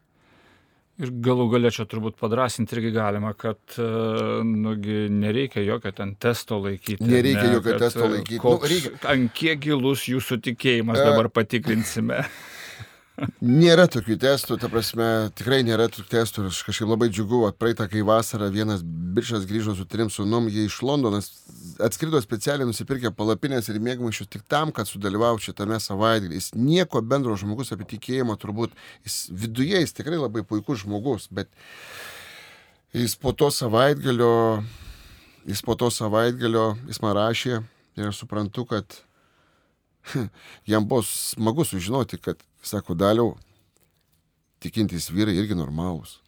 Ir 0.96 1.10
galų 1.20 1.44
galę 1.52 1.68
čia 1.76 1.84
turbūt 1.84 2.14
padrasinti 2.16 2.72
irgi 2.72 2.90
galima, 2.94 3.34
kad 3.36 3.58
e, 3.76 3.86
nugi, 4.48 5.02
nereikia 5.12 5.60
jokio 5.66 5.92
ten 5.92 6.14
testo 6.16 6.56
laikyti. 6.64 7.04
Nereikia 7.04 7.42
ne, 7.50 7.54
jokio 7.58 7.74
testo 7.82 8.06
e, 8.06 8.12
laikyti. 8.14 8.38
Koks, 8.40 8.64
Nu, 8.64 8.70
reikia- 8.72 9.10
Ant 9.12 9.32
kiek 9.36 9.60
gilus 9.60 10.06
jūsų 10.08 10.38
tikėjimas 10.48 11.02
E. 11.02 11.04
dabar 11.10 11.28
patikrinsime. 11.28 12.22
Nėra 13.40 13.86
tokių 13.88 14.18
testų, 14.20 14.58
ta 14.60 14.68
prasme, 14.68 15.06
tikrai 15.38 15.62
nėra 15.64 15.86
tokių 15.88 16.10
testų 16.12 16.42
ir 16.42 16.48
aš 16.50 16.58
kažkaip 16.66 16.90
labai 16.90 17.08
džiugu, 17.08 17.46
at 17.48 17.56
praeitą 17.56 17.86
kai 17.88 18.02
vasarą 18.04 18.50
vienas 18.52 18.82
biržas 18.84 19.46
grįžo 19.48 19.72
su 19.78 19.86
trim 19.88 20.10
sunum, 20.12 20.50
jie 20.52 20.66
iš 20.68 20.76
Londonas 20.84 21.30
atskrido 21.80 22.20
specialiai 22.20 22.68
nusipirkę 22.68 23.14
palapinės 23.16 23.70
ir 23.72 23.80
mėgmaišius 23.80 24.28
tik 24.32 24.44
tam, 24.52 24.72
kad 24.76 24.90
sudalyvautų 24.90 25.48
šitame 25.48 25.78
savaitgalį. 25.80 26.36
Jis 26.36 26.50
nieko 26.60 27.00
bendro 27.00 27.38
žmogus 27.40 27.72
apie 27.72 27.88
tikėjimą 27.94 28.36
turbūt, 28.42 28.76
jis 29.08 29.16
viduje 29.32 29.80
jis 29.80 29.96
tikrai 29.96 30.20
labai 30.20 30.44
puikus 30.44 30.84
žmogus, 30.84 31.30
bet 31.32 31.48
jis 32.96 33.16
po 33.20 33.32
to 33.32 33.48
savaitgalio, 33.52 34.60
jis 35.48 35.64
po 35.64 35.78
to 35.80 35.88
savaitgalio, 35.94 36.74
jis 36.90 37.00
man 37.00 37.16
rašė 37.16 37.62
ir 37.96 38.10
aš 38.10 38.20
suprantu, 38.26 38.66
kad 38.68 39.00
jam 40.70 40.84
buvo 40.88 41.02
smagu 41.02 41.64
sužinoti, 41.64 42.20
kad, 42.20 42.44
sako, 42.66 42.96
daliau, 42.98 43.34
tikintys 44.62 45.10
vyrai 45.12 45.36
irgi 45.38 45.56
normalūs. 45.58 46.18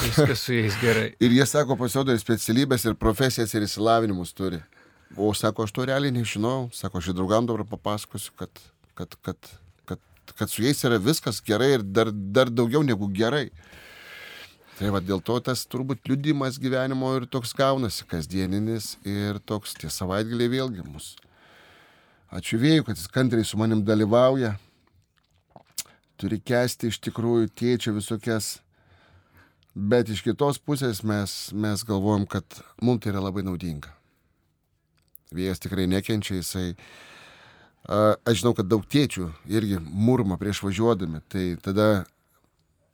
Viskas 0.00 0.42
su 0.42 0.54
jais 0.56 0.76
gerai. 0.82 1.10
Ir 1.24 1.34
jie 1.34 1.46
sako, 1.46 1.76
pasirodo, 1.78 2.14
ir 2.14 2.22
specialybės, 2.22 2.86
ir 2.88 2.96
profesijas, 2.98 3.52
ir 3.54 3.66
įsilavinimus 3.66 4.34
turi. 4.34 4.58
O 5.14 5.30
sako, 5.36 5.68
aš 5.68 5.74
to 5.74 5.84
realiai 5.86 6.14
nežinau. 6.14 6.68
Sako, 6.74 6.98
aš 6.98 7.12
ir 7.12 7.18
draugam 7.18 7.46
dabar 7.46 7.62
papasakosiu, 7.68 8.32
kad, 8.38 8.50
kad, 8.98 9.14
kad, 9.22 9.50
kad, 9.86 10.00
kad 10.34 10.50
su 10.50 10.64
jais 10.64 10.82
yra 10.88 10.98
viskas 10.98 11.38
gerai 11.44 11.76
ir 11.76 11.86
dar, 11.86 12.10
dar 12.10 12.50
daugiau 12.50 12.82
negu 12.82 13.06
gerai. 13.14 13.46
Tai 14.74 14.90
va 14.90 14.98
dėl 14.98 15.20
to 15.22 15.36
tas 15.46 15.62
turbūt 15.70 16.08
liudimas 16.10 16.58
gyvenimo 16.58 17.12
ir 17.14 17.28
toks 17.30 17.54
gaunasi 17.54 18.06
kasdieninis 18.10 18.96
ir 19.06 19.38
toks 19.46 19.76
tie 19.78 19.90
savaitgaliai 19.92 20.50
vėlgi 20.56 20.86
mus. 20.88 21.12
Ačiū 22.34 22.58
vėjui, 22.58 22.82
kad 22.88 22.98
jis 22.98 23.06
kantriai 23.14 23.46
su 23.46 23.60
manim 23.60 23.84
dalyvauja. 23.86 24.56
Turi 26.20 26.38
kesti 26.38 26.92
iš 26.92 27.00
tikrųjų 27.02 27.48
tėčio 27.58 27.94
visokias 27.96 28.56
Bet 29.74 30.06
iš 30.06 30.20
kitos 30.22 30.60
pusės 30.62 31.00
mes, 31.02 31.50
mes 31.50 31.82
galvojam, 31.82 32.28
kad 32.30 32.46
mums 32.78 33.02
tai 33.02 33.10
yra 33.10 33.24
labai 33.24 33.42
naudinga. 33.42 33.90
Vėjas 35.34 35.62
tikrai 35.64 35.88
nekenčia, 35.90 36.38
jisai... 36.38 36.76
A, 37.84 38.14
aš 38.22 38.40
žinau, 38.40 38.54
kad 38.54 38.70
daug 38.70 38.84
tėčių 38.86 39.26
irgi 39.50 39.80
murma 39.82 40.38
prieš 40.38 40.62
važiuodami, 40.64 41.18
tai 41.28 41.58
tada, 41.60 42.04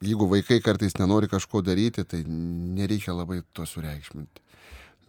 jeigu 0.00 0.26
vaikai 0.30 0.59
kartais 0.64 0.96
nenori 0.96 1.28
kažko 1.30 1.61
daryti, 1.62 2.02
tai 2.09 2.22
nereikia 2.24 3.12
labai 3.12 3.42
to 3.52 3.68
sureikšminti. 3.68 4.40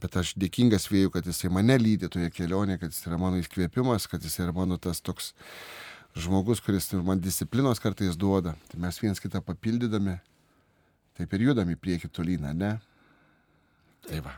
Bet 0.03 0.19
aš 0.19 0.35
dėkingas 0.35 0.89
vėjų, 0.91 1.15
kad 1.15 1.25
jisai 1.29 1.53
mane 1.55 1.79
lydi 1.79 2.11
toje 2.11 2.27
kelionėje, 2.35 2.83
kad 2.83 2.91
jis 2.91 3.07
yra 3.07 3.21
mano 3.21 3.39
įkvėpimas, 3.39 4.11
kad 4.11 4.27
jis 4.27 4.41
yra 4.43 4.51
mano 4.53 4.75
tas 4.81 4.99
toks 4.99 5.31
žmogus, 6.17 6.61
kuris 6.63 6.91
man 7.05 7.21
disciplinos 7.21 7.79
kartais 7.79 8.17
duoda. 8.19 8.55
Tai 8.71 8.79
mes 8.83 8.99
vienas 9.01 9.21
kitą 9.23 9.41
papildydami 9.45 10.17
taip 11.17 11.35
ir 11.35 11.49
judam 11.51 11.69
į 11.71 11.77
priekį 11.79 12.09
tolyną, 12.13 12.53
ne? 12.57 12.71
Tai 14.07 14.23
va. 14.25 14.37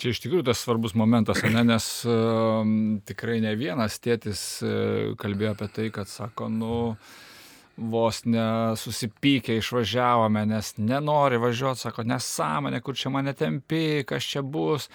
Čia 0.00 0.14
iš 0.14 0.22
tikrųjų 0.24 0.46
tas 0.48 0.62
svarbus 0.64 0.94
momentas, 0.96 1.42
ne, 1.44 1.62
nes 1.66 1.86
uh, 2.08 2.62
tikrai 3.08 3.40
ne 3.44 3.52
vienas 3.58 3.98
tėtis 4.00 4.42
uh, 4.64 5.10
kalbėjo 5.20 5.52
apie 5.52 5.68
tai, 5.74 5.88
kad 5.92 6.08
sako, 6.08 6.48
nu, 6.48 6.76
vos 7.76 8.22
nesusipykę 8.24 9.58
išvažiavome, 9.60 10.46
nes 10.48 10.72
nenori 10.80 11.40
važiuoti, 11.40 11.84
sako, 11.84 12.04
nesąmonė, 12.08 12.80
kur 12.84 12.96
čia 12.96 13.12
mane 13.12 13.34
tempi, 13.36 14.00
kas 14.08 14.24
čia 14.24 14.44
bus. 14.44 14.88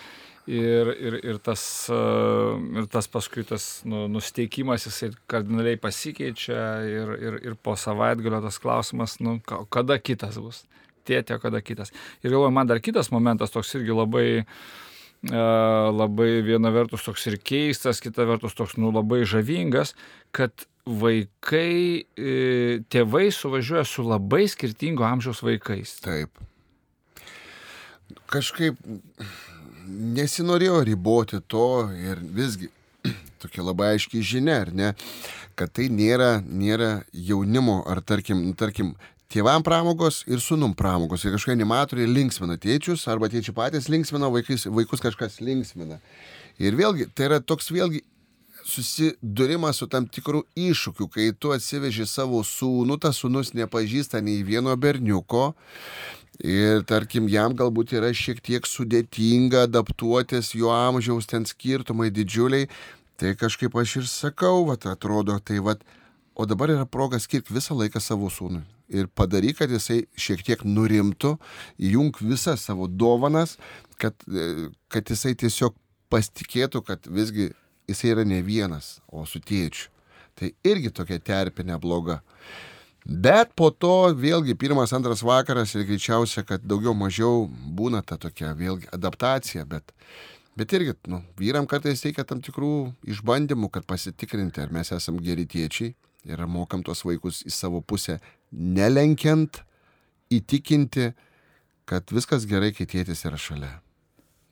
Ir, 0.46 0.92
ir, 1.02 1.16
ir, 1.26 1.38
tas, 1.42 1.62
uh, 1.90 2.60
ir 2.78 2.86
tas 2.94 3.08
paskui 3.10 3.42
tas 3.50 3.80
nu, 3.90 4.04
nusteikimas 4.14 4.84
jisai 4.86 5.10
kardinaliai 5.26 5.80
pasikeičia 5.82 6.60
ir, 6.86 7.14
ir, 7.18 7.38
ir 7.50 7.56
po 7.58 7.74
savaitgalio 7.74 8.44
tas 8.44 8.60
klausimas, 8.62 9.18
nu, 9.26 9.40
ka- 9.42 9.64
kada 9.74 9.98
kitas 9.98 10.38
bus 10.38 10.60
tėtė, 11.06 11.39
kada 11.41 11.62
kitas. 11.66 11.93
Ir 12.24 12.34
galvoju, 12.34 12.54
man 12.54 12.70
dar 12.70 12.82
kitas 12.84 13.12
momentas 13.14 13.54
toks 13.54 13.74
irgi 13.78 13.96
labai, 13.96 14.28
e, 14.41 15.41
labai 15.96 16.30
viena 16.46 16.72
vertus 16.74 17.06
toks 17.06 17.26
ir 17.32 17.39
keistas, 17.41 18.02
kita 18.04 18.28
vertus 18.30 18.58
toks, 18.58 18.78
nu, 18.82 18.91
labai 18.93 19.24
žavingas, 19.30 19.96
kad 20.36 20.68
vaikai, 20.86 22.06
e, 22.18 22.36
tėvai 22.93 23.28
suvažiuoja 23.34 23.86
su 23.89 24.06
labai 24.06 24.46
skirtingo 24.52 25.06
amžiaus 25.08 25.41
vaikais. 25.46 25.98
Taip. 26.06 26.41
Kažkaip 28.30 28.78
nesinorėjo 29.88 30.84
riboti 30.88 31.42
to 31.48 31.88
ir 31.96 32.22
visgi 32.22 32.70
tokia 33.44 33.66
labai 33.66 33.96
aiškiai 33.96 34.26
žinia, 34.26 34.62
ar 34.66 34.72
ne, 34.74 34.94
kad 35.56 35.72
tai 35.76 35.90
nėra, 35.94 36.40
nėra 36.46 37.04
jaunimo 37.14 37.82
ar 37.90 38.02
tarkim, 38.04 38.48
tarkim, 38.58 38.96
tėvam 39.32 39.64
pramogos 39.66 40.24
ir 40.30 40.42
sunum 40.44 40.74
pramogos. 40.78 41.26
Ir 41.26 41.36
kažkokie 41.36 41.56
animatoriai 41.58 42.10
linksmina 42.10 42.58
tėčius, 42.62 43.06
arba 43.12 43.30
tėčiai 43.32 43.56
patys 43.56 43.90
linksmina, 43.92 44.30
vaikus, 44.32 44.68
vaikus 44.72 45.04
kažkas 45.04 45.40
linksmina. 45.44 46.00
Ir 46.62 46.78
vėlgi, 46.80 47.10
tai 47.16 47.30
yra 47.30 47.42
toks 47.44 47.72
vėlgi 47.74 48.04
susidūrimas 48.66 49.80
su 49.80 49.88
tam 49.92 50.08
tikru 50.10 50.42
iššūkiu, 50.58 51.08
kai 51.12 51.30
tu 51.38 51.52
atsiveži 51.54 52.08
savo 52.10 52.42
sūnų, 52.46 52.98
tas 53.02 53.20
sūnus 53.22 53.54
nepažįsta 53.58 54.24
nei 54.26 54.42
vieno 54.48 54.74
berniuko. 54.78 55.52
Ir 56.44 56.84
tarkim, 56.84 57.30
jam 57.32 57.54
galbūt 57.56 57.94
yra 57.96 58.10
šiek 58.12 58.42
tiek 58.44 58.68
sudėtinga 58.68 59.70
adaptuotis, 59.70 60.52
jo 60.58 60.74
amžiaus 60.74 61.30
ten 61.32 61.48
skirtumai 61.48 62.10
didžiuliai, 62.12 62.68
Tai 63.16 63.32
kažkaip 63.40 63.76
aš 63.80 63.96
ir 64.02 64.08
sakau, 64.12 64.66
vat, 64.68 64.86
atrodo, 64.92 65.38
tai 65.40 65.62
vat, 65.64 65.84
o 66.36 66.46
dabar 66.46 66.74
yra 66.74 66.86
proga 66.86 67.20
skirti 67.20 67.54
visą 67.56 67.78
laiką 67.80 68.02
savo 68.04 68.28
sūnui. 68.28 68.66
Ir 68.92 69.08
padaryk, 69.08 69.62
kad 69.62 69.72
jisai 69.72 70.02
šiek 70.20 70.44
tiek 70.46 70.66
nurimtų, 70.68 71.38
įjung 71.80 72.20
visas 72.20 72.68
savo 72.68 72.90
dovanas, 72.92 73.56
kad, 73.98 74.14
e, 74.28 74.68
kad 74.92 75.08
jisai 75.10 75.32
tiesiog 75.40 75.78
pasitikėtų, 76.12 76.84
kad 76.86 77.08
visgi 77.08 77.54
jisai 77.88 78.12
yra 78.12 78.28
ne 78.28 78.42
vienas, 78.44 79.00
o 79.08 79.24
su 79.26 79.40
tėčiu. 79.40 79.88
Tai 80.36 80.52
irgi 80.68 80.92
tokia 80.92 81.22
terpė 81.24 81.64
nebloga. 81.64 82.20
Bet 83.06 83.51
po 83.53 83.70
to 83.70 84.16
vėlgi 84.18 84.56
pirmas, 84.58 84.93
antras 84.97 85.22
vakaras 85.22 85.76
ir 85.76 85.86
greičiausia, 85.86 86.41
kad 86.43 86.64
daugiau 86.66 86.95
mažiau 86.97 87.45
būna 87.47 88.01
ta 88.01 88.18
tokia 88.18 88.56
vėlgi 88.58 88.89
adaptacija, 88.95 89.66
bet 89.70 89.93
Bet 90.56 90.72
irgi, 90.72 90.93
nu, 91.12 91.20
vyram 91.36 91.66
kartais 91.68 91.99
reikia 92.06 92.24
tam 92.24 92.39
tikrų 92.39 92.93
išbandymų, 93.12 93.68
kad 93.76 93.84
pasitikrinti, 93.89 94.62
ar 94.64 94.70
mes 94.72 94.93
esame 94.95 95.20
geri 95.20 95.43
tėčiai 95.51 95.91
ir 96.26 96.43
mokam 96.47 96.84
tuos 96.84 97.03
vaikus 97.03 97.41
į 97.43 97.51
savo 97.51 97.82
pusę, 97.84 98.22
nelenkiant, 98.51 99.60
įtikinti, 100.32 101.10
kad 101.86 102.08
viskas 102.16 102.47
gerai, 102.47 102.72
kai 102.72 102.88
tėtis 102.88 103.26
yra 103.28 103.36
šalia. 103.36 103.74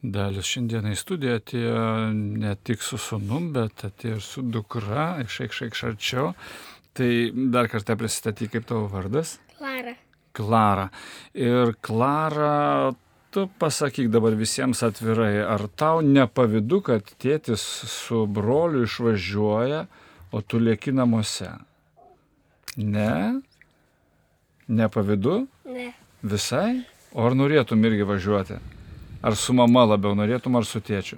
Dalis 0.04 0.50
šiandieną 0.52 0.92
į 0.92 1.00
studiją 1.00 1.38
atėjo 1.40 1.86
ne 2.12 2.52
tik 2.68 2.84
su 2.84 3.00
sunum, 3.00 3.54
bet 3.56 3.86
atėjo 3.88 4.20
ir 4.20 4.26
su 4.28 4.44
dukra, 4.44 5.08
iš 5.24 5.40
aikščiai 5.48 5.94
arčiau. 5.94 6.34
Tai 6.94 7.10
dar 7.54 7.70
kartą 7.72 7.96
pristatyk, 7.98 8.52
kaip 8.54 8.68
tavo 8.70 8.86
vardas? 8.92 9.40
Klara. 9.58 9.96
Klara. 10.34 10.90
Ir 11.34 11.74
Klara 11.82 12.94
tu 13.34 13.48
pasakyk 13.60 14.12
dabar 14.14 14.36
visiems 14.38 14.84
atvirai, 14.86 15.42
ar 15.42 15.66
tau 15.74 16.04
nepavydu, 16.06 16.84
kad 16.86 17.08
tėtis 17.18 17.64
su 17.90 18.28
broliu 18.30 18.86
išvažiuoja, 18.86 19.88
o 20.34 20.42
tu 20.42 20.62
lieki 20.62 20.94
namuose? 20.94 21.50
Ne? 22.78 23.42
Nepavydu? 24.70 25.48
Ne. 25.66 25.90
Visai? 26.22 26.84
O 27.14 27.26
ar 27.26 27.34
norėtum 27.38 27.82
irgi 27.90 28.06
važiuoti? 28.10 28.62
Ar 29.26 29.38
su 29.38 29.54
mama 29.58 29.86
labiau 29.90 30.14
norėtum, 30.18 30.58
ar 30.58 30.70
su 30.70 30.82
tėčiu? 30.82 31.18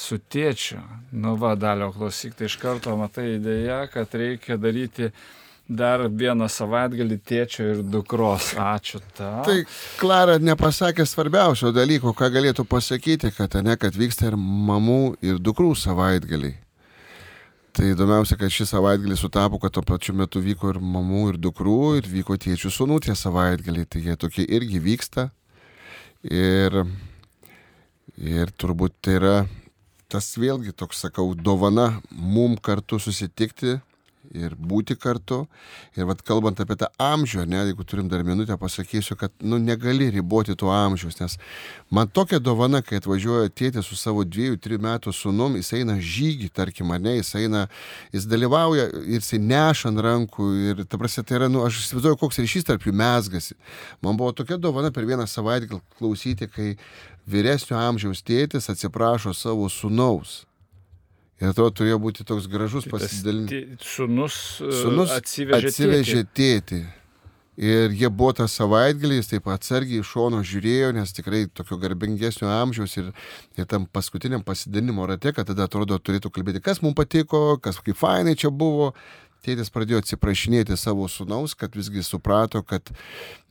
Su 0.00 0.16
tėčiu. 0.16 0.80
Nu 1.12 1.34
va, 1.40 1.52
dalio 1.58 1.90
klausyk, 1.92 2.38
tai 2.38 2.48
iš 2.48 2.56
karto 2.62 2.94
matai 2.96 3.34
idėją, 3.36 3.82
kad 3.92 4.14
reikia 4.16 4.56
daryti 4.60 5.10
dar 5.70 6.02
vieną 6.08 6.48
savaitgalį 6.50 7.18
tėčio 7.26 7.66
ir 7.74 7.82
dukros. 7.86 8.54
Ačiū 8.58 8.98
tau. 9.14 9.44
Tai 9.46 9.58
Klara 10.00 10.38
nepasakė 10.42 11.06
svarbiausio 11.06 11.70
dalyko, 11.74 12.14
ką 12.16 12.30
galėtų 12.34 12.66
pasakyti, 12.70 13.30
kad 13.36 13.54
ne, 13.62 13.76
kad 13.78 13.94
vyksta 13.94 14.32
ir 14.32 14.38
mamų, 14.40 15.02
ir 15.22 15.38
dukrų 15.38 15.74
savaitgaliai. 15.78 16.56
Tai 17.70 17.92
įdomiausia, 17.92 18.34
kad 18.34 18.50
šį 18.50 18.66
savaitgalį 18.66 19.16
sutapo, 19.20 19.60
kad 19.62 19.76
tuo 19.76 19.84
pačiu 19.86 20.16
metu 20.18 20.42
vyko 20.42 20.72
ir 20.72 20.80
mamų, 20.82 21.28
ir 21.30 21.38
dukrų, 21.38 21.78
ir 22.00 22.08
vyko 22.10 22.34
tėčių 22.40 22.72
sunų 22.74 22.98
tie 23.06 23.14
savaitgaliai. 23.14 23.86
Tai 23.86 24.02
jie 24.02 24.16
tokie 24.18 24.42
irgi 24.42 24.82
vyksta. 24.82 25.28
Ir, 26.26 26.82
ir 28.18 28.50
turbūt 28.58 28.98
tai 29.06 29.14
yra 29.20 29.36
tas 30.10 30.32
vėlgi 30.40 30.74
toks, 30.76 31.04
sakau, 31.06 31.30
dovana 31.34 32.00
mum 32.10 32.56
kartu 32.58 32.98
susitikti 33.02 33.78
ir 34.34 34.54
būti 34.54 34.96
kartu. 34.98 35.44
Ir 35.98 36.06
vad 36.08 36.22
kalbant 36.26 36.60
apie 36.62 36.76
tą 36.78 36.88
amžių, 37.02 37.44
ne, 37.50 37.62
jeigu 37.70 37.84
turim 37.88 38.08
dar 38.10 38.22
minutę, 38.26 38.56
pasakysiu, 38.60 39.16
kad 39.18 39.32
nu, 39.42 39.58
negali 39.58 40.10
riboti 40.14 40.56
to 40.58 40.70
amžiaus, 40.72 41.18
nes 41.20 41.36
man 41.90 42.08
tokia 42.08 42.40
dovana, 42.42 42.82
kai 42.86 43.00
atvažiuoja 43.00 43.50
tėtis 43.50 43.88
su 43.90 43.98
savo 43.98 44.24
dviejų, 44.24 44.58
trijų 44.62 44.82
metų 44.86 45.14
sunum, 45.16 45.56
jis 45.60 45.72
eina 45.80 45.98
žygį, 45.98 46.50
tarkim, 46.54 46.92
ne, 47.02 47.16
jis 47.18 47.34
eina, 47.40 47.66
jis 48.14 48.28
dalyvauja 48.30 48.88
ir 49.04 49.18
jis 49.18 49.32
neša 49.40 49.90
ant 49.90 50.04
rankų 50.06 50.50
ir, 50.70 50.84
ta 50.90 51.00
prasme, 51.00 51.24
tai 51.26 51.40
yra, 51.40 51.50
nu, 51.52 51.64
aš 51.66 51.82
įsivaizduoju, 51.84 52.20
koks 52.20 52.42
ryšys 52.42 52.68
tarp 52.70 52.86
jų 52.86 52.94
mesgasi. 52.96 53.58
Man 54.04 54.18
buvo 54.20 54.34
tokia 54.36 54.60
dovana 54.60 54.92
per 54.94 55.08
vieną 55.08 55.26
savaitę 55.30 55.80
klausyti, 55.98 56.50
kai 56.50 56.74
vyresnio 57.30 57.78
amžiaus 57.78 58.22
tėtis 58.26 58.70
atsiprašo 58.72 59.34
savo 59.36 59.68
sunaus 59.70 60.44
Ir 61.40 61.50
atrodo, 61.54 61.72
turėjo 61.72 61.98
būti 62.02 62.24
toks 62.28 62.46
gražus 62.52 62.84
tai 62.84 62.98
pasidalinimas. 62.98 63.84
Sunus, 63.86 64.34
e, 64.60 64.72
sunus 64.82 65.12
atsivežė, 65.16 65.70
atsivežė 65.72 66.24
tėtį. 66.36 66.80
Ir 67.60 67.92
jie 67.92 68.08
buvo 68.08 68.32
tas 68.38 68.54
savaitgalis, 68.56 69.28
taip 69.28 69.48
atsargiai 69.52 70.00
iš 70.00 70.12
šono 70.14 70.38
žiūrėjo, 70.46 70.92
nes 70.96 71.10
tikrai 71.12 71.42
tokio 71.52 71.76
garbingesnio 71.80 72.48
amžiaus 72.48 72.94
ir, 72.96 73.10
ir 73.58 73.66
tam 73.68 73.84
paskutiniam 73.84 74.44
pasidalinimo 74.44 75.04
rate, 75.08 75.34
kad 75.36 75.48
tada 75.50 75.66
atrodo 75.68 75.98
turėtų 76.00 76.30
kalbėti, 76.32 76.62
kas 76.64 76.80
mums 76.80 76.96
patiko, 76.96 77.58
kas 77.60 77.82
kaip 77.84 77.98
fainai 78.00 78.36
čia 78.38 78.48
buvo. 78.48 78.94
Tėtis 79.40 79.72
pradėjo 79.72 80.02
atsiprašinėti 80.02 80.76
savo 80.76 81.06
sunaus, 81.08 81.54
kad 81.56 81.76
visgi 81.76 82.02
suprato, 82.04 82.60
kad 82.60 82.92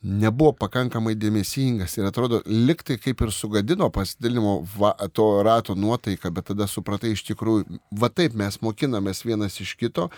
nebuvo 0.06 0.54
pakankamai 0.62 1.16
dėmesingas 1.18 1.98
ir 1.98 2.08
atrodo, 2.10 2.44
liktai 2.46 3.00
kaip 3.02 3.24
ir 3.26 3.34
sugadino 3.34 3.90
pasidalinimo 3.94 4.60
va, 4.78 4.94
to 5.14 5.28
rato 5.46 5.76
nuotaiką, 5.76 6.32
bet 6.36 6.52
tada 6.52 6.70
supratai 6.70 7.16
iš 7.16 7.26
tikrųjų, 7.32 7.80
va 7.92 8.12
taip 8.14 8.38
mes 8.38 8.62
mokinamės 8.62 9.26
vienas 9.26 9.58
iš 9.64 9.74
kito, 9.80 10.10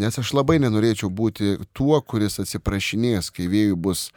nes 0.00 0.18
aš 0.18 0.32
labai 0.38 0.58
nenorėčiau 0.64 1.12
būti 1.12 1.58
tuo, 1.76 2.00
kuris 2.00 2.40
atsiprašinės, 2.42 3.28
kai 3.34 3.50
vėjų 3.52 3.76
bus 3.76 4.08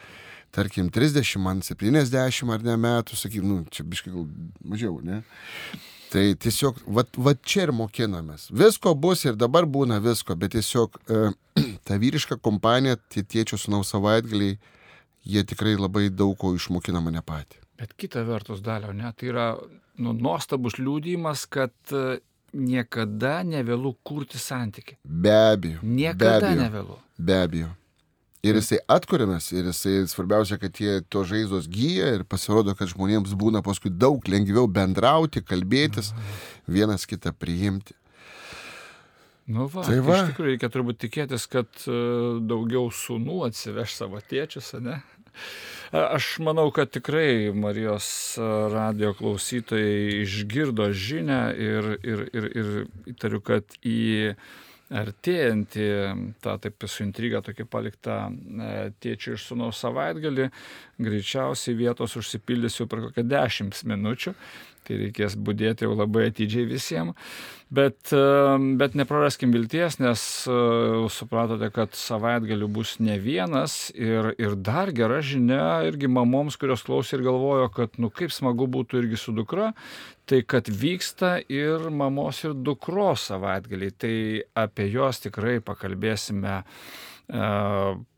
tarkim, 0.53 0.89
30, 0.93 1.35
man 1.41 1.63
70 1.65 2.53
ar 2.53 2.63
ne 2.63 2.77
metų, 2.77 3.17
sakykim, 3.17 3.49
nu, 3.49 3.63
čia 3.73 3.83
biškai 3.83 4.13
gal 4.13 4.29
mažiau, 4.63 4.99
ne? 5.03 5.23
Tai 6.13 6.23
tiesiog, 6.37 6.83
va, 6.93 7.01
va 7.25 7.33
čia 7.41 7.63
ir 7.67 7.71
mokinamės. 7.73 8.51
Visko 8.53 8.93
bus 8.93 9.23
ir 9.25 9.37
dabar 9.39 9.65
būna 9.65 9.97
visko, 10.03 10.35
bet 10.37 10.53
tiesiog 10.53 10.99
e, 11.09 11.21
ta 11.87 11.97
vyriška 12.01 12.37
kompanija, 12.37 12.99
tie 13.09 13.23
tėčio 13.25 13.57
sunaus 13.57 13.89
savaitgaliai, 13.95 14.59
jie 15.25 15.43
tikrai 15.49 15.73
labai 15.79 16.11
daug 16.13 16.35
ko 16.37 16.53
išmokina 16.53 17.01
mane 17.01 17.23
patį. 17.25 17.63
Bet 17.81 17.95
kita 17.97 18.21
vertus, 18.27 18.61
dalio, 18.61 18.93
ne, 18.93 19.09
tai 19.17 19.31
yra 19.31 19.47
nu, 19.97 20.13
nuostabus 20.13 20.77
liūdėjimas, 20.77 21.47
kad 21.49 21.73
e, 21.89 22.19
niekada 22.53 23.39
nevėlu 23.47 23.95
kurti 24.05 24.37
santyki. 24.37 24.99
Be 25.03 25.33
abejo. 25.33 25.81
Niekada 25.81 26.37
be 26.37 26.45
abejo, 26.45 26.59
nevėlu. 26.61 26.99
Be 27.17 27.39
abejo. 27.41 27.71
Ir 28.43 28.57
jisai 28.59 28.81
atkuriamas, 28.91 29.45
ir 29.55 29.69
jisai 29.69 30.01
svarbiausia, 30.11 30.57
kad 30.59 30.73
tie 30.75 30.97
to 31.07 31.21
žaizdos 31.23 31.69
gyja 31.71 32.09
ir 32.17 32.25
pasirodo, 32.27 32.73
kad 32.75 32.89
žmonėms 32.91 33.37
būna 33.39 33.61
paskui 33.63 33.87
daug 33.87 34.25
lengviau 34.27 34.67
bendrauti, 34.67 35.39
kalbėtis, 35.47 36.11
vienas 36.67 37.07
kitą 37.07 37.31
priimti. 37.31 37.95
Nu 39.47 39.69
va, 39.71 39.85
tai 39.87 40.01
va. 40.03 40.17
Iš 40.19 40.33
tikrųjų 40.33 40.53
reikia 40.53 40.69
turbūt 40.71 40.99
tikėtis, 41.05 41.47
kad 41.51 41.71
e, 41.87 41.95
daugiau 42.47 42.91
sūnų 42.91 43.41
atsiveš 43.47 43.95
savo 43.95 44.19
tėčius, 44.19 44.73
ne? 44.83 44.99
Aš 45.93 46.39
manau, 46.43 46.67
kad 46.73 46.91
tikrai 46.91 47.51
Marijos 47.55 48.35
radio 48.73 49.11
klausytojai 49.17 50.23
išgirdo 50.23 50.87
žinę 50.91 51.41
ir, 51.55 51.89
ir, 52.01 52.23
ir, 52.33 52.47
ir 52.51 52.69
įtariu, 53.13 53.39
kad 53.45 53.75
į 53.85 54.33
artėjantį 54.93 55.87
tą 56.43 56.55
taip 56.61 56.85
su 56.89 57.03
intriga 57.05 57.41
tokį 57.45 57.65
paliktą 57.69 58.17
e, 58.29 58.73
tėčio 59.03 59.37
iš 59.37 59.47
sunaus 59.49 59.81
savaitgalį, 59.83 60.49
greičiausiai 61.03 61.77
vietos 61.79 62.17
užsipildys 62.19 62.79
jau 62.79 62.87
per 62.89 63.07
kokią 63.07 63.25
dešimt 63.25 63.81
minučių 63.89 64.35
tai 64.87 64.99
reikės 65.01 65.35
būdėti 65.39 65.87
jau 65.87 65.95
labai 65.97 66.29
atidžiai 66.29 66.67
visiems. 66.69 67.17
Bet, 67.73 68.11
e, 68.13 68.57
bet 68.77 68.93
nepraraskim 68.93 69.53
vilties, 69.55 69.97
nes 69.97 70.21
e, 70.45 70.57
supratote, 71.09 71.71
kad 71.73 71.95
savaitgalių 71.97 72.67
bus 72.75 72.99
ne 73.01 73.15
vienas 73.21 73.87
ir, 73.97 74.29
ir 74.37 74.53
dar 74.61 74.91
gera 74.93 75.23
žinia 75.25 75.81
irgi 75.87 76.11
mamoms, 76.11 76.59
kurios 76.61 76.85
klausė 76.85 77.17
ir 77.17 77.25
galvojo, 77.25 77.71
kad 77.73 77.97
nu 77.97 78.11
kaip 78.13 78.35
smagu 78.35 78.67
būtų 78.69 79.01
irgi 79.01 79.17
su 79.23 79.33
dukra, 79.33 79.71
tai 80.29 80.43
kad 80.45 80.69
vyksta 80.69 81.39
ir 81.49 81.89
mamos 81.89 82.43
ir 82.45 82.53
dukros 82.53 83.25
savaitgaliai. 83.31 83.97
Tai 83.97 84.15
apie 84.67 84.91
juos 84.93 85.23
tikrai 85.25 85.57
pakalbėsime 85.65 86.59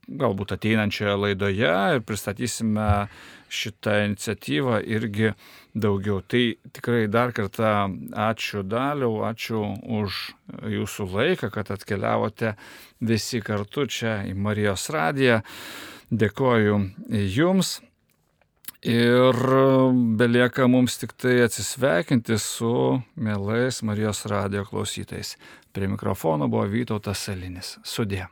galbūt 0.08 0.56
ateinančioje 0.56 1.16
laidoje 1.18 1.72
ir 1.96 2.04
pristatysime 2.06 3.08
šitą 3.50 3.96
iniciatyvą 4.06 4.82
irgi 4.84 5.32
daugiau. 5.76 6.22
Tai 6.22 6.44
tikrai 6.76 7.06
dar 7.12 7.34
kartą 7.36 7.90
ačiū 8.12 8.64
Daliau, 8.68 9.24
ačiū 9.28 9.64
už 10.00 10.20
jūsų 10.76 11.10
laiką, 11.12 11.52
kad 11.54 11.72
atkeliavote 11.76 12.56
visi 13.02 13.42
kartu 13.42 13.88
čia 13.88 14.22
į 14.30 14.36
Marijos 14.38 14.90
radiją. 14.94 15.42
Dėkoju 16.12 16.80
Jums. 17.34 17.80
Ir 18.86 19.34
belieka 20.20 20.68
mums 20.70 21.00
tik 21.02 21.16
tai 21.18 21.40
atsisveikinti 21.48 22.38
su 22.38 23.02
mielais 23.18 23.82
Marijos 23.82 24.28
radio 24.30 24.62
klausytais. 24.68 25.34
Prie 25.74 25.90
mikrofono 25.90 26.48
buvo 26.48 26.70
Vytautas 26.70 27.26
Salinis. 27.26 27.80
Sudė. 27.82 28.28